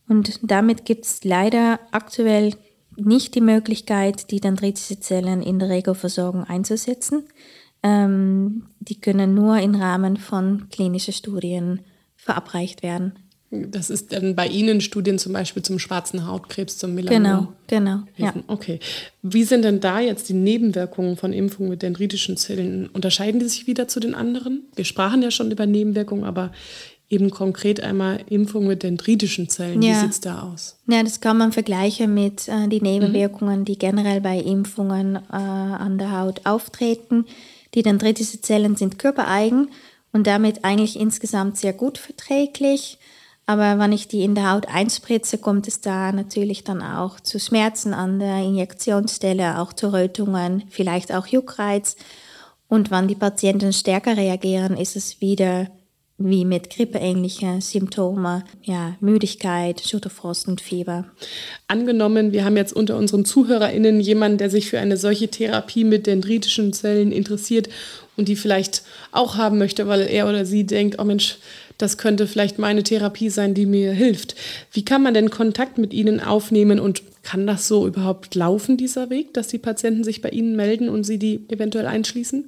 und 0.09 0.39
damit 0.43 0.83
gibt 0.83 1.05
es 1.05 1.23
leider 1.23 1.79
aktuell 1.91 2.53
nicht 2.97 3.35
die 3.35 3.41
Möglichkeit, 3.41 4.29
die 4.31 4.41
dendritische 4.41 4.99
Zellen 4.99 5.41
in 5.41 5.57
der 5.57 5.69
Regelversorgung 5.69 6.43
einzusetzen. 6.43 7.23
Ähm, 7.83 8.67
die 8.81 8.99
können 8.99 9.33
nur 9.33 9.59
im 9.59 9.75
Rahmen 9.75 10.17
von 10.17 10.67
klinischen 10.69 11.13
Studien 11.13 11.79
verabreicht 12.17 12.83
werden. 12.83 13.13
Das 13.51 13.89
ist 13.89 14.13
dann 14.13 14.33
bei 14.33 14.47
Ihnen 14.47 14.79
Studien 14.79 15.19
zum 15.19 15.33
Beispiel 15.33 15.61
zum 15.61 15.77
schwarzen 15.77 16.25
Hautkrebs, 16.25 16.77
zum 16.77 16.95
Melanom? 16.95 17.49
Genau, 17.67 18.03
genau. 18.15 18.33
Ja. 18.33 18.33
Okay. 18.47 18.79
Wie 19.21 19.43
sind 19.43 19.65
denn 19.65 19.81
da 19.81 19.99
jetzt 19.99 20.29
die 20.29 20.33
Nebenwirkungen 20.33 21.17
von 21.17 21.33
Impfungen 21.33 21.69
mit 21.69 21.81
dendritischen 21.81 22.37
Zellen? 22.37 22.87
Unterscheiden 22.93 23.41
die 23.41 23.49
sich 23.49 23.67
wieder 23.67 23.89
zu 23.89 23.99
den 23.99 24.15
anderen? 24.15 24.63
Wir 24.75 24.85
sprachen 24.85 25.21
ja 25.21 25.31
schon 25.31 25.51
über 25.51 25.65
Nebenwirkungen, 25.65 26.23
aber 26.23 26.51
eben 27.09 27.29
konkret 27.29 27.83
einmal 27.83 28.21
Impfung 28.29 28.67
mit 28.67 28.83
dendritischen 28.83 29.49
Zellen. 29.49 29.81
Ja. 29.81 29.95
Wie 29.95 29.99
sieht 29.99 30.11
es 30.11 30.21
da 30.21 30.43
aus? 30.43 30.77
Ja, 30.87 31.03
das 31.03 31.19
kann 31.19 31.37
man 31.37 31.51
vergleichen 31.51 32.13
mit 32.13 32.47
äh, 32.47 32.69
den 32.69 32.83
Nebenwirkungen, 32.83 33.59
mhm. 33.59 33.65
die 33.65 33.77
generell 33.77 34.21
bei 34.21 34.39
Impfungen 34.39 35.17
äh, 35.17 35.35
an 35.35 35.97
der 35.97 36.17
Haut 36.17 36.45
auftreten. 36.45 37.25
Die 37.75 37.83
dendritische 37.83 38.39
Zellen 38.39 38.77
sind 38.77 38.97
körpereigen 38.97 39.67
und 40.13 40.25
damit 40.25 40.63
eigentlich 40.63 40.97
insgesamt 40.97 41.57
sehr 41.57 41.73
gut 41.73 41.97
verträglich. 41.97 42.97
Aber 43.45 43.79
wenn 43.79 43.91
ich 43.91 44.07
die 44.07 44.23
in 44.23 44.35
der 44.35 44.51
Haut 44.51 44.67
einspritze, 44.67 45.37
kommt 45.37 45.67
es 45.67 45.81
da 45.81 46.11
natürlich 46.11 46.63
dann 46.63 46.81
auch 46.81 47.19
zu 47.19 47.39
Schmerzen 47.39 47.93
an 47.93 48.19
der 48.19 48.37
Injektionsstelle, 48.37 49.59
auch 49.59 49.73
zu 49.73 49.91
Rötungen, 49.91 50.63
vielleicht 50.69 51.13
auch 51.13 51.27
Juckreiz. 51.27 51.95
Und 52.67 52.91
wenn 52.91 53.07
die 53.07 53.15
Patienten 53.15 53.73
stärker 53.73 54.15
reagieren, 54.15 54.77
ist 54.77 54.95
es 54.95 55.19
wieder 55.19 55.67
wie 56.29 56.45
mit 56.45 56.69
grippeähnlichen 56.69 57.61
Symptomen, 57.61 58.43
ja, 58.63 58.95
Müdigkeit, 58.99 59.81
Schüttelfrost 59.81 60.47
und 60.47 60.61
Fieber. 60.61 61.05
Angenommen, 61.67 62.31
wir 62.31 62.45
haben 62.45 62.57
jetzt 62.57 62.73
unter 62.73 62.97
unseren 62.97 63.25
ZuhörerInnen 63.25 63.99
jemanden, 63.99 64.37
der 64.37 64.49
sich 64.49 64.69
für 64.69 64.79
eine 64.79 64.97
solche 64.97 65.29
Therapie 65.29 65.83
mit 65.83 66.07
dendritischen 66.07 66.73
Zellen 66.73 67.11
interessiert 67.11 67.69
und 68.21 68.27
die 68.27 68.35
vielleicht 68.35 68.83
auch 69.11 69.35
haben 69.35 69.57
möchte, 69.57 69.87
weil 69.87 70.01
er 70.01 70.29
oder 70.29 70.45
sie 70.45 70.63
denkt, 70.63 70.99
oh 70.99 71.03
Mensch, 71.03 71.39
das 71.79 71.97
könnte 71.97 72.27
vielleicht 72.27 72.59
meine 72.59 72.83
Therapie 72.83 73.31
sein, 73.31 73.55
die 73.55 73.65
mir 73.65 73.93
hilft. 73.93 74.35
Wie 74.71 74.85
kann 74.85 75.01
man 75.01 75.15
denn 75.15 75.31
Kontakt 75.31 75.79
mit 75.79 75.91
Ihnen 75.91 76.19
aufnehmen 76.19 76.79
und 76.79 77.01
kann 77.23 77.47
das 77.47 77.67
so 77.67 77.87
überhaupt 77.87 78.35
laufen, 78.35 78.77
dieser 78.77 79.09
Weg, 79.09 79.33
dass 79.33 79.47
die 79.47 79.57
Patienten 79.57 80.03
sich 80.03 80.21
bei 80.21 80.29
Ihnen 80.29 80.55
melden 80.55 80.87
und 80.87 81.03
Sie 81.03 81.17
die 81.17 81.45
eventuell 81.49 81.87
einschließen? 81.87 82.47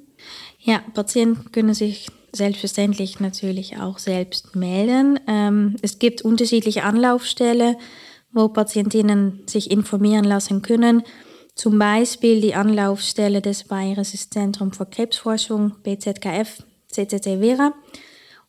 Ja, 0.60 0.80
Patienten 0.94 1.50
können 1.50 1.74
sich 1.74 2.06
selbstverständlich 2.30 3.18
natürlich 3.18 3.78
auch 3.78 3.98
selbst 3.98 4.54
melden. 4.54 5.18
Ähm, 5.26 5.74
es 5.82 5.98
gibt 5.98 6.22
unterschiedliche 6.22 6.84
Anlaufstellen, 6.84 7.74
wo 8.32 8.46
Patientinnen 8.46 9.42
sich 9.46 9.72
informieren 9.72 10.24
lassen 10.24 10.62
können. 10.62 11.02
Zum 11.54 11.78
Beispiel 11.78 12.40
die 12.40 12.54
Anlaufstelle 12.54 13.40
des 13.40 13.64
Bayerisches 13.64 14.28
Zentrum 14.28 14.72
für 14.72 14.86
Krebsforschung, 14.86 15.76
BZKF, 15.82 16.64
CCT 16.88 17.38
Vera, 17.40 17.72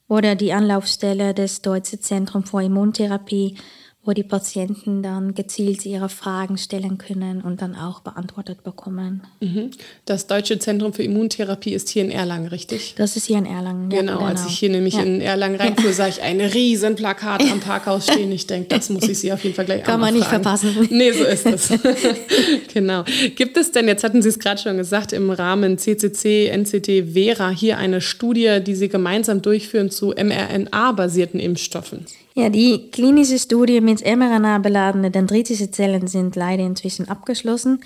oder 0.08 0.36
die 0.36 0.54
Anlaufstelle 0.54 1.34
des 1.34 1.62
Deutschen 1.62 2.02
Zentrum 2.02 2.44
für 2.44 2.64
Immuntherapie, 2.64 3.58
wo 4.06 4.14
die 4.14 4.24
Patienten 4.24 5.02
dann 5.02 5.34
gezielt 5.34 5.86
ihre 5.86 6.10
Fragen 6.10 6.58
stellen 6.58 6.98
können 7.00 7.42
und 7.42 7.62
dann 7.62 7.76
auch 7.76 8.02
beantwortet 8.02 8.64
bekommen. 8.64 9.24
Mhm. 9.42 9.72
Das 10.06 10.28
Deutsche 10.28 10.60
Zentrum 10.60 10.94
für 10.94 11.02
Immuntherapie 11.04 11.74
ist 11.74 11.90
hier 11.90 12.04
in 12.04 12.12
Erlangen, 12.12 12.48
richtig? 12.48 12.94
Das 12.98 13.18
ist 13.18 13.26
hier 13.26 13.40
in 13.40 13.48
Erlangen. 13.48 13.90
Genau, 13.90 14.14
ja, 14.14 14.18
genau. 14.18 14.30
als 14.30 14.46
ich 14.46 14.60
hier 14.60 14.70
nämlich 14.70 14.94
ja. 14.94 15.02
in 15.02 15.22
Erlangen 15.22 15.56
reinfuhr, 15.56 15.92
sah 15.92 16.08
ich 16.08 16.22
ein 16.22 16.40
riesen 16.40 16.96
Plakat 16.96 17.42
am 17.42 17.60
Parkhaus 17.60 18.06
stehen. 18.06 18.32
Ich 18.32 18.46
denke, 18.46 18.70
das 18.70 18.90
muss 18.90 19.10
ich 19.10 19.18
Sie 19.18 19.34
auf 19.34 19.44
jeden 19.44 19.56
Fall 19.56 19.66
gleich 19.66 19.84
Kann 19.84 20.00
man 20.00 20.14
nicht 20.14 20.28
fragen. 20.28 20.44
verpassen. 20.44 20.88
Nee, 20.92 21.12
so 21.12 21.24
ist 21.24 21.46
es. 21.48 21.74
genau. 22.74 23.04
Gibt 23.36 23.58
es 23.58 23.72
denn, 23.72 23.88
jetzt 23.88 24.04
hatten 24.04 24.22
Sie 24.22 24.30
es 24.30 24.38
gerade 24.38 24.62
schon 24.62 24.78
gesagt, 24.78 25.14
im 25.14 25.32
Rahmen 25.32 25.78
CCC, 25.78 26.50
NCT, 26.56 27.14
Vera 27.14 27.50
hier 27.50 27.78
eine 27.78 28.02
Studie, 28.02 28.60
die 28.66 28.76
Sie 28.76 28.88
gemeinsam 28.88 29.42
durchführen 29.42 29.90
zu 29.90 30.14
mRNA-basierten 30.16 31.40
Impfstoffen? 31.40 32.06
Ja, 32.38 32.50
die 32.50 32.92
klinische 32.92 33.40
Studie 33.40 33.80
mit 33.80 34.06
mRNA 34.06 34.58
beladene 34.58 35.10
dendritische 35.10 35.72
Zellen 35.72 36.08
sind 36.08 36.36
leider 36.36 36.64
inzwischen 36.64 37.08
abgeschlossen. 37.08 37.80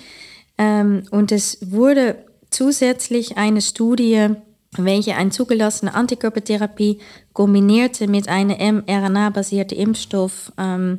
Ähm, 0.58 1.04
und 1.12 1.30
es 1.30 1.58
wurde 1.70 2.24
zusätzlich 2.50 3.36
eine 3.36 3.62
Studie, 3.62 4.30
welche 4.76 5.14
eine 5.14 5.30
zugelassene 5.30 5.94
Antikörpertherapie 5.94 6.98
kombinierte 7.32 8.08
mit 8.08 8.28
einem 8.28 8.82
mRNA-basierten 8.84 9.78
Impfstoff 9.78 10.52
ähm, 10.58 10.98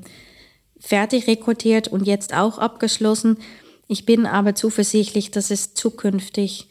fertig 0.79 1.27
rekrutiert 1.27 1.89
und 1.89 2.07
jetzt 2.07 2.33
auch 2.33 2.57
abgeschlossen. 2.57 3.37
Ich 3.89 4.05
bin 4.05 4.27
aber 4.27 4.55
zuversichtlich, 4.55 5.29
dass 5.29 5.51
es 5.51 5.73
zukünftig 5.73 6.69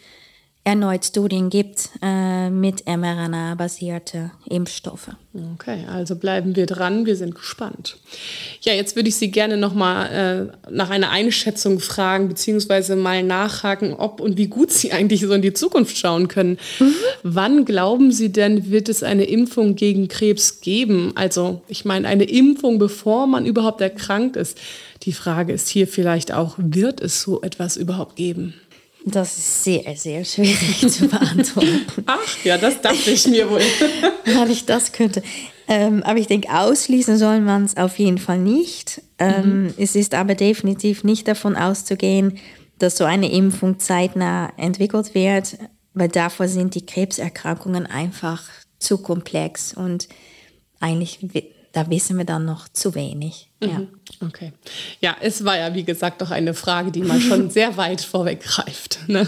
erneut 0.63 1.05
Studien 1.07 1.49
gibt 1.49 1.89
äh, 2.03 2.51
mit 2.51 2.87
mRNA-basierte 2.87 4.31
Impfstoffe. 4.49 5.09
Okay, 5.55 5.87
also 5.91 6.17
bleiben 6.17 6.55
wir 6.55 6.67
dran, 6.67 7.07
wir 7.07 7.17
sind 7.17 7.35
gespannt. 7.35 7.97
Ja, 8.61 8.75
jetzt 8.75 8.95
würde 8.95 9.09
ich 9.09 9.17
Sie 9.17 9.31
gerne 9.31 9.57
nochmal 9.57 10.53
äh, 10.69 10.71
nach 10.71 10.91
einer 10.91 11.11
Einschätzung 11.11 11.81
fragen, 11.81 12.29
beziehungsweise 12.29 12.95
mal 12.95 13.23
nachhaken, 13.23 13.95
ob 13.95 14.21
und 14.21 14.37
wie 14.37 14.49
gut 14.49 14.71
Sie 14.71 14.93
eigentlich 14.93 15.23
so 15.23 15.33
in 15.33 15.43
die 15.43 15.55
Zukunft 15.55 15.97
schauen 15.97 16.29
können. 16.29 16.59
Mhm. 16.79 16.95
Wann 17.23 17.65
glauben 17.65 18.13
Sie 18.13 18.31
denn, 18.31 18.71
wird 18.71 18.91
es 18.91 19.03
eine 19.03 19.25
Impfung 19.25 19.77
gegen 19.77 20.09
Krebs 20.09 20.61
geben? 20.61 21.13
Also, 21.15 21.63
ich 21.69 21.87
meine, 21.87 22.07
eine 22.07 22.25
Impfung, 22.25 22.79
bevor 22.79 23.27
man 23.27 23.47
überhaupt 23.47 23.81
erkrankt 23.81 24.37
ist. 24.37 24.59
Die 25.05 25.13
Frage 25.13 25.55
ist 25.55 25.69
hier 25.69 25.89
vielleicht 25.89 26.33
auch, 26.33 26.57
wird 26.59 27.01
es 27.01 27.23
so 27.23 27.41
etwas 27.41 27.79
überhaupt 27.79 28.17
geben? 28.17 28.55
Das 29.05 29.39
ist 29.39 29.65
sehr, 29.65 29.97
sehr 29.97 30.25
schwierig 30.25 30.89
zu 30.89 31.09
beantworten. 31.09 31.87
Ach, 32.07 32.45
ja, 32.45 32.59
das 32.59 32.81
dachte 32.81 33.11
ich 33.11 33.27
mir 33.27 33.49
wohl. 33.51 33.63
Weil 34.25 34.51
ich 34.51 34.67
das 34.67 34.93
könnte. 34.93 35.23
Ähm, 35.69 36.03
aber 36.03 36.19
ich 36.19 36.27
denke, 36.27 36.49
ausschließen 36.53 37.17
soll 37.17 37.41
man 37.41 37.65
es 37.65 37.77
auf 37.77 37.99
jeden 37.99 38.19
Fall 38.19 38.39
nicht. 38.39 39.03
Ähm, 39.19 39.65
mhm. 39.65 39.75
Es 39.79 39.95
ist 39.95 40.15
aber 40.15 40.35
definitiv 40.35 41.05
nicht 41.05 41.29
davon 41.29 41.57
auszugehen, 41.57 42.39
dass 42.79 42.97
so 42.97 43.05
eine 43.05 43.31
Impfung 43.31 43.79
zeitnah 43.79 44.53
entwickelt 44.57 45.15
wird, 45.15 45.59
weil 45.95 46.09
davor 46.09 46.49
sind 46.49 46.75
die 46.75 46.85
Krebserkrankungen 46.85 47.87
einfach 47.87 48.43
zu 48.79 48.99
komplex 48.99 49.75
und 49.75 50.09
eigentlich 50.81 51.19
da 51.73 51.89
wissen 51.91 52.19
wir 52.19 52.25
dann 52.25 52.45
noch 52.45 52.69
zu 52.69 52.95
wenig. 52.95 53.50
Mhm. 53.61 53.69
Ja. 53.69 54.27
Okay. 54.27 54.53
Ja, 55.01 55.17
es 55.21 55.45
war 55.45 55.59
ja, 55.59 55.75
wie 55.75 55.85
gesagt, 55.85 56.21
doch 56.21 56.31
eine 56.31 56.55
Frage, 56.55 56.91
die 56.91 57.01
mal 57.01 57.21
schon 57.21 57.51
sehr 57.51 57.77
weit 57.77 58.01
vorweggreift. 58.01 59.01
Ne? 59.07 59.27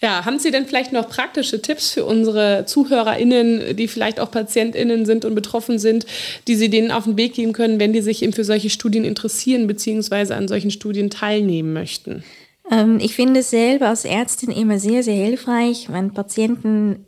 Ja, 0.00 0.24
haben 0.24 0.38
Sie 0.38 0.50
denn 0.50 0.66
vielleicht 0.66 0.92
noch 0.92 1.08
praktische 1.08 1.60
Tipps 1.62 1.90
für 1.90 2.04
unsere 2.04 2.64
ZuhörerInnen, 2.66 3.76
die 3.76 3.88
vielleicht 3.88 4.20
auch 4.20 4.30
PatientInnen 4.30 5.06
sind 5.06 5.24
und 5.24 5.34
betroffen 5.34 5.78
sind, 5.78 6.06
die 6.48 6.56
Sie 6.56 6.70
denen 6.70 6.90
auf 6.90 7.04
den 7.04 7.16
Weg 7.16 7.34
geben 7.34 7.52
können, 7.52 7.78
wenn 7.78 7.92
die 7.92 8.02
sich 8.02 8.22
eben 8.22 8.32
für 8.32 8.44
solche 8.44 8.70
Studien 8.70 9.04
interessieren, 9.04 9.66
beziehungsweise 9.66 10.34
an 10.34 10.48
solchen 10.48 10.70
Studien 10.70 11.10
teilnehmen 11.10 11.72
möchten? 11.72 12.24
Ähm, 12.70 12.98
ich 13.00 13.14
finde 13.14 13.40
es 13.40 13.50
selber 13.50 13.88
als 13.88 14.04
Ärztin 14.04 14.50
immer 14.50 14.78
sehr, 14.78 15.02
sehr 15.02 15.14
hilfreich, 15.14 15.88
wenn 15.90 16.12
Patienten 16.12 17.06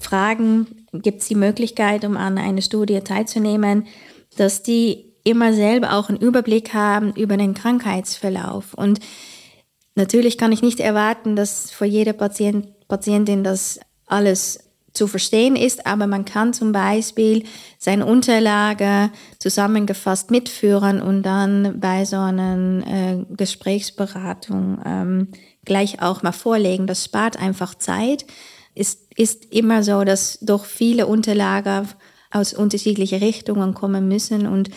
fragen, 0.00 0.66
gibt 0.92 1.22
es 1.22 1.28
die 1.28 1.34
Möglichkeit, 1.34 2.04
um 2.04 2.16
an 2.16 2.38
einer 2.38 2.62
Studie 2.62 3.00
teilzunehmen, 3.00 3.86
dass 4.36 4.62
die 4.62 5.05
immer 5.26 5.52
selber 5.52 5.94
auch 5.94 6.08
einen 6.08 6.18
Überblick 6.18 6.74
haben 6.74 7.12
über 7.14 7.36
den 7.36 7.54
Krankheitsverlauf. 7.54 8.74
Und 8.74 9.00
natürlich 9.94 10.38
kann 10.38 10.52
ich 10.52 10.62
nicht 10.62 10.80
erwarten, 10.80 11.36
dass 11.36 11.70
für 11.70 11.84
jede 11.84 12.14
Patient, 12.14 12.68
Patientin 12.88 13.44
das 13.44 13.80
alles 14.06 14.60
zu 14.92 15.06
verstehen 15.06 15.56
ist, 15.56 15.86
aber 15.86 16.06
man 16.06 16.24
kann 16.24 16.54
zum 16.54 16.72
Beispiel 16.72 17.44
seine 17.78 18.06
Unterlage 18.06 19.10
zusammengefasst 19.38 20.30
mitführen 20.30 21.02
und 21.02 21.22
dann 21.22 21.80
bei 21.80 22.06
so 22.06 22.16
einer 22.16 22.86
äh, 22.86 23.24
Gesprächsberatung 23.36 24.80
ähm, 24.86 25.28
gleich 25.66 26.00
auch 26.00 26.22
mal 26.22 26.32
vorlegen. 26.32 26.86
Das 26.86 27.04
spart 27.04 27.38
einfach 27.38 27.74
Zeit 27.74 28.24
es 28.76 29.08
ist 29.16 29.46
immer 29.46 29.82
so, 29.82 30.04
dass 30.04 30.38
doch 30.40 30.66
viele 30.66 31.06
Unterlagen 31.06 31.88
aus 32.30 32.52
unterschiedlichen 32.52 33.18
Richtungen 33.18 33.74
kommen 33.74 34.06
müssen 34.06 34.46
und 34.46 34.68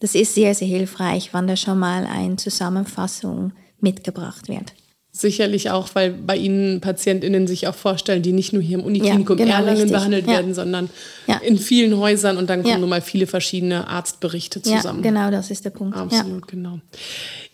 das 0.00 0.14
ist 0.14 0.34
sehr, 0.34 0.54
sehr 0.54 0.68
hilfreich, 0.68 1.32
wenn 1.32 1.46
da 1.46 1.56
schon 1.56 1.78
mal 1.78 2.06
eine 2.06 2.36
Zusammenfassung 2.36 3.52
mitgebracht 3.80 4.48
wird. 4.48 4.74
Sicherlich 5.18 5.70
auch, 5.70 5.88
weil 5.94 6.10
bei 6.10 6.36
Ihnen 6.36 6.82
PatientInnen 6.82 7.46
sich 7.46 7.66
auch 7.66 7.74
vorstellen, 7.74 8.20
die 8.20 8.32
nicht 8.32 8.52
nur 8.52 8.60
hier 8.60 8.78
im 8.78 8.84
Uniklinikum 8.84 9.38
ja, 9.38 9.44
genau, 9.46 9.56
Erlangen 9.56 9.76
richtig. 9.76 9.92
behandelt 9.92 10.26
ja. 10.26 10.32
werden, 10.34 10.52
sondern 10.52 10.90
ja. 11.26 11.38
in 11.38 11.56
vielen 11.56 11.96
Häusern 11.96 12.36
und 12.36 12.50
dann 12.50 12.62
kommen 12.62 12.80
nun 12.80 12.90
mal 12.90 13.00
viele 13.00 13.26
verschiedene 13.26 13.88
Arztberichte 13.88 14.60
zusammen. 14.60 15.02
Ja, 15.02 15.10
genau, 15.10 15.30
das 15.30 15.50
ist 15.50 15.64
der 15.64 15.70
Punkt. 15.70 15.96
Absolut, 15.96 16.46
genau. 16.48 16.80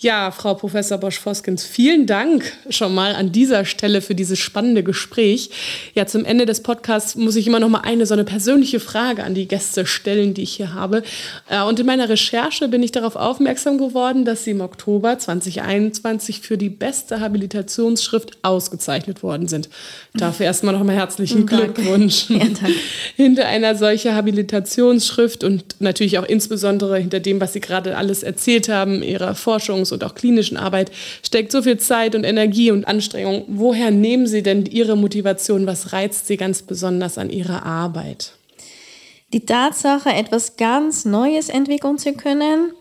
Ja, 0.00 0.32
Frau 0.32 0.54
Professor 0.54 0.98
Bosch-Voskens, 0.98 1.64
vielen 1.64 2.06
Dank 2.06 2.52
schon 2.68 2.92
mal 2.92 3.14
an 3.14 3.30
dieser 3.30 3.64
Stelle 3.64 4.00
für 4.00 4.16
dieses 4.16 4.40
spannende 4.40 4.82
Gespräch. 4.82 5.50
Ja, 5.94 6.06
zum 6.06 6.24
Ende 6.24 6.46
des 6.46 6.64
Podcasts 6.64 7.14
muss 7.14 7.36
ich 7.36 7.46
immer 7.46 7.60
noch 7.60 7.68
mal 7.68 7.82
eine 7.82 8.06
so 8.06 8.14
eine 8.14 8.24
persönliche 8.24 8.80
Frage 8.80 9.22
an 9.22 9.34
die 9.34 9.46
Gäste 9.46 9.86
stellen, 9.86 10.34
die 10.34 10.42
ich 10.42 10.54
hier 10.54 10.74
habe. 10.74 11.04
Äh, 11.48 11.62
und 11.62 11.78
in 11.78 11.86
meiner 11.86 12.08
Recherche 12.08 12.66
bin 12.66 12.82
ich 12.82 12.90
darauf 12.90 13.14
aufmerksam 13.14 13.78
geworden, 13.78 14.24
dass 14.24 14.42
Sie 14.42 14.50
im 14.50 14.60
Oktober 14.62 15.16
2021 15.16 16.40
für 16.40 16.58
die 16.58 16.70
beste 16.70 17.20
Habilitationsschrift 17.52 18.38
ausgezeichnet 18.42 19.22
worden 19.22 19.48
sind. 19.48 19.68
Dafür 20.14 20.46
erstmal 20.46 20.74
noch 20.74 20.84
mal 20.84 20.94
herzlichen 20.94 21.46
Glückwunsch. 21.46 22.26
Ja, 22.32 22.46
hinter 23.16 23.46
einer 23.46 23.74
solchen 23.74 24.14
Habilitationsschrift 24.14 25.44
und 25.44 25.76
natürlich 25.80 26.18
auch 26.18 26.24
insbesondere 26.24 26.98
hinter 26.98 27.20
dem, 27.20 27.40
was 27.40 27.52
Sie 27.52 27.60
gerade 27.60 27.96
alles 27.96 28.22
erzählt 28.22 28.68
haben, 28.68 29.02
Ihrer 29.02 29.32
Forschungs- 29.32 29.92
und 29.92 30.02
auch 30.02 30.14
klinischen 30.14 30.56
Arbeit 30.56 30.90
steckt 31.22 31.52
so 31.52 31.62
viel 31.62 31.78
Zeit 31.78 32.14
und 32.14 32.24
Energie 32.24 32.70
und 32.70 32.86
Anstrengung. 32.86 33.44
Woher 33.48 33.90
nehmen 33.90 34.26
Sie 34.26 34.42
denn 34.42 34.66
Ihre 34.66 34.96
Motivation? 34.96 35.66
Was 35.66 35.92
reizt 35.92 36.26
Sie 36.26 36.36
ganz 36.36 36.62
besonders 36.62 37.18
an 37.18 37.30
Ihrer 37.30 37.64
Arbeit? 37.64 38.32
Die 39.32 39.44
Tatsache, 39.44 40.10
etwas 40.10 40.56
ganz 40.56 41.04
Neues 41.04 41.48
entwickeln 41.48 41.98
zu 41.98 42.12
können 42.12 42.72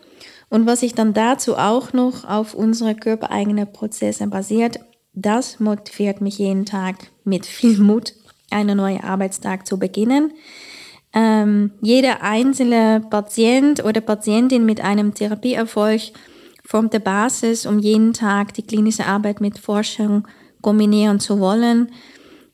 und 0.52 0.66
was 0.66 0.80
sich 0.80 0.94
dann 0.94 1.14
dazu 1.14 1.56
auch 1.56 1.94
noch 1.94 2.28
auf 2.28 2.52
unsere 2.52 2.94
körpereigenen 2.94 3.72
Prozesse 3.72 4.26
basiert, 4.26 4.80
das 5.14 5.60
motiviert 5.60 6.20
mich 6.20 6.36
jeden 6.36 6.66
Tag 6.66 6.96
mit 7.24 7.46
viel 7.46 7.78
Mut, 7.78 8.12
einen 8.50 8.76
neuen 8.76 9.02
Arbeitstag 9.02 9.66
zu 9.66 9.78
beginnen. 9.78 10.32
Ähm, 11.14 11.70
jeder 11.80 12.20
einzelne 12.20 13.00
Patient 13.08 13.82
oder 13.82 14.02
Patientin 14.02 14.66
mit 14.66 14.82
einem 14.82 15.14
Therapieerfolg 15.14 16.02
formt 16.66 16.92
die 16.92 16.98
Basis, 16.98 17.64
um 17.64 17.78
jeden 17.78 18.12
Tag 18.12 18.52
die 18.52 18.66
klinische 18.66 19.06
Arbeit 19.06 19.40
mit 19.40 19.58
Forschung 19.58 20.28
kombinieren 20.60 21.18
zu 21.18 21.40
wollen. 21.40 21.90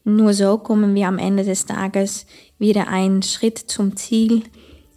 Nur 0.04 0.34
so 0.34 0.58
kommen 0.58 0.94
wir 0.94 1.08
am 1.08 1.18
Ende 1.18 1.42
des 1.42 1.66
Tages 1.66 2.26
wieder 2.60 2.86
einen 2.86 3.24
Schritt 3.24 3.58
zum 3.58 3.96
Ziel, 3.96 4.44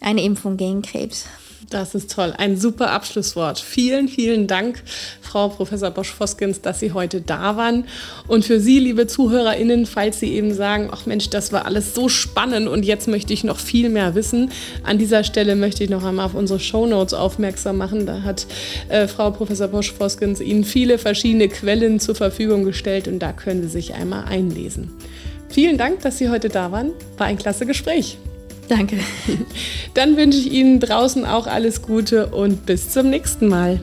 eine 0.02 0.24
Impfung 0.24 0.56
gegen 0.56 0.84
Krebs. 0.84 1.26
Das 1.72 1.96
ist 1.96 2.12
toll. 2.12 2.34
Ein 2.38 2.58
super 2.58 2.92
Abschlusswort. 2.92 3.58
Vielen, 3.58 4.10
vielen 4.10 4.46
Dank, 4.46 4.84
Frau 5.22 5.48
Professor 5.48 5.90
Bosch-Voskens, 5.90 6.60
dass 6.60 6.82
Sie 6.82 6.92
heute 6.92 7.22
da 7.22 7.56
waren. 7.56 7.86
Und 8.28 8.44
für 8.44 8.60
Sie, 8.60 8.78
liebe 8.78 9.08
ZuhörerInnen, 9.08 9.86
falls 9.86 10.20
Sie 10.20 10.34
eben 10.34 10.54
sagen, 10.54 10.90
ach 10.92 11.06
Mensch, 11.06 11.30
das 11.30 11.54
war 11.54 11.66
alles 11.66 11.96
so 11.96 12.10
spannend 12.10 12.68
und 12.68 12.84
jetzt 12.84 13.08
möchte 13.08 13.32
ich 13.32 13.46
noch 13.46 13.58
viel 13.58 13.88
mehr 13.88 14.16
wissen. 14.16 14.52
An 14.84 14.98
dieser 14.98 15.24
Stelle 15.24 15.56
möchte 15.56 15.86
ich 15.86 15.90
noch 15.90 16.04
einmal 16.04 16.26
auf 16.26 16.34
unsere 16.34 16.60
Shownotes 16.60 17.14
aufmerksam 17.14 17.78
machen. 17.78 18.06
Da 18.06 18.24
hat 18.24 18.48
äh, 18.90 19.08
Frau 19.08 19.32
Professor 19.32 19.70
Bosch-Voskens 19.70 20.42
Ihnen 20.42 20.66
viele 20.66 20.98
verschiedene 20.98 21.48
Quellen 21.48 22.02
zur 22.02 22.16
Verfügung 22.16 22.66
gestellt 22.66 23.08
und 23.08 23.20
da 23.20 23.32
können 23.32 23.62
Sie 23.62 23.70
sich 23.70 23.94
einmal 23.94 24.26
einlesen. 24.26 24.92
Vielen 25.48 25.78
Dank, 25.78 26.02
dass 26.02 26.18
Sie 26.18 26.30
heute 26.30 26.50
da 26.50 26.74
waren. 26.74 26.92
War 27.18 27.28
ein 27.28 27.38
klasse 27.38 27.66
Gespräch. 27.66 28.18
Danke. 28.72 29.00
Dann 29.96 30.16
wünsche 30.16 30.38
ich 30.38 30.54
Ihnen 30.54 30.80
draußen 30.80 31.26
auch 31.26 31.46
alles 31.46 31.82
Gute 31.82 32.28
und 32.28 32.66
bis 32.66 32.90
zum 32.90 33.10
nächsten 33.10 33.50
Mal. 33.50 33.82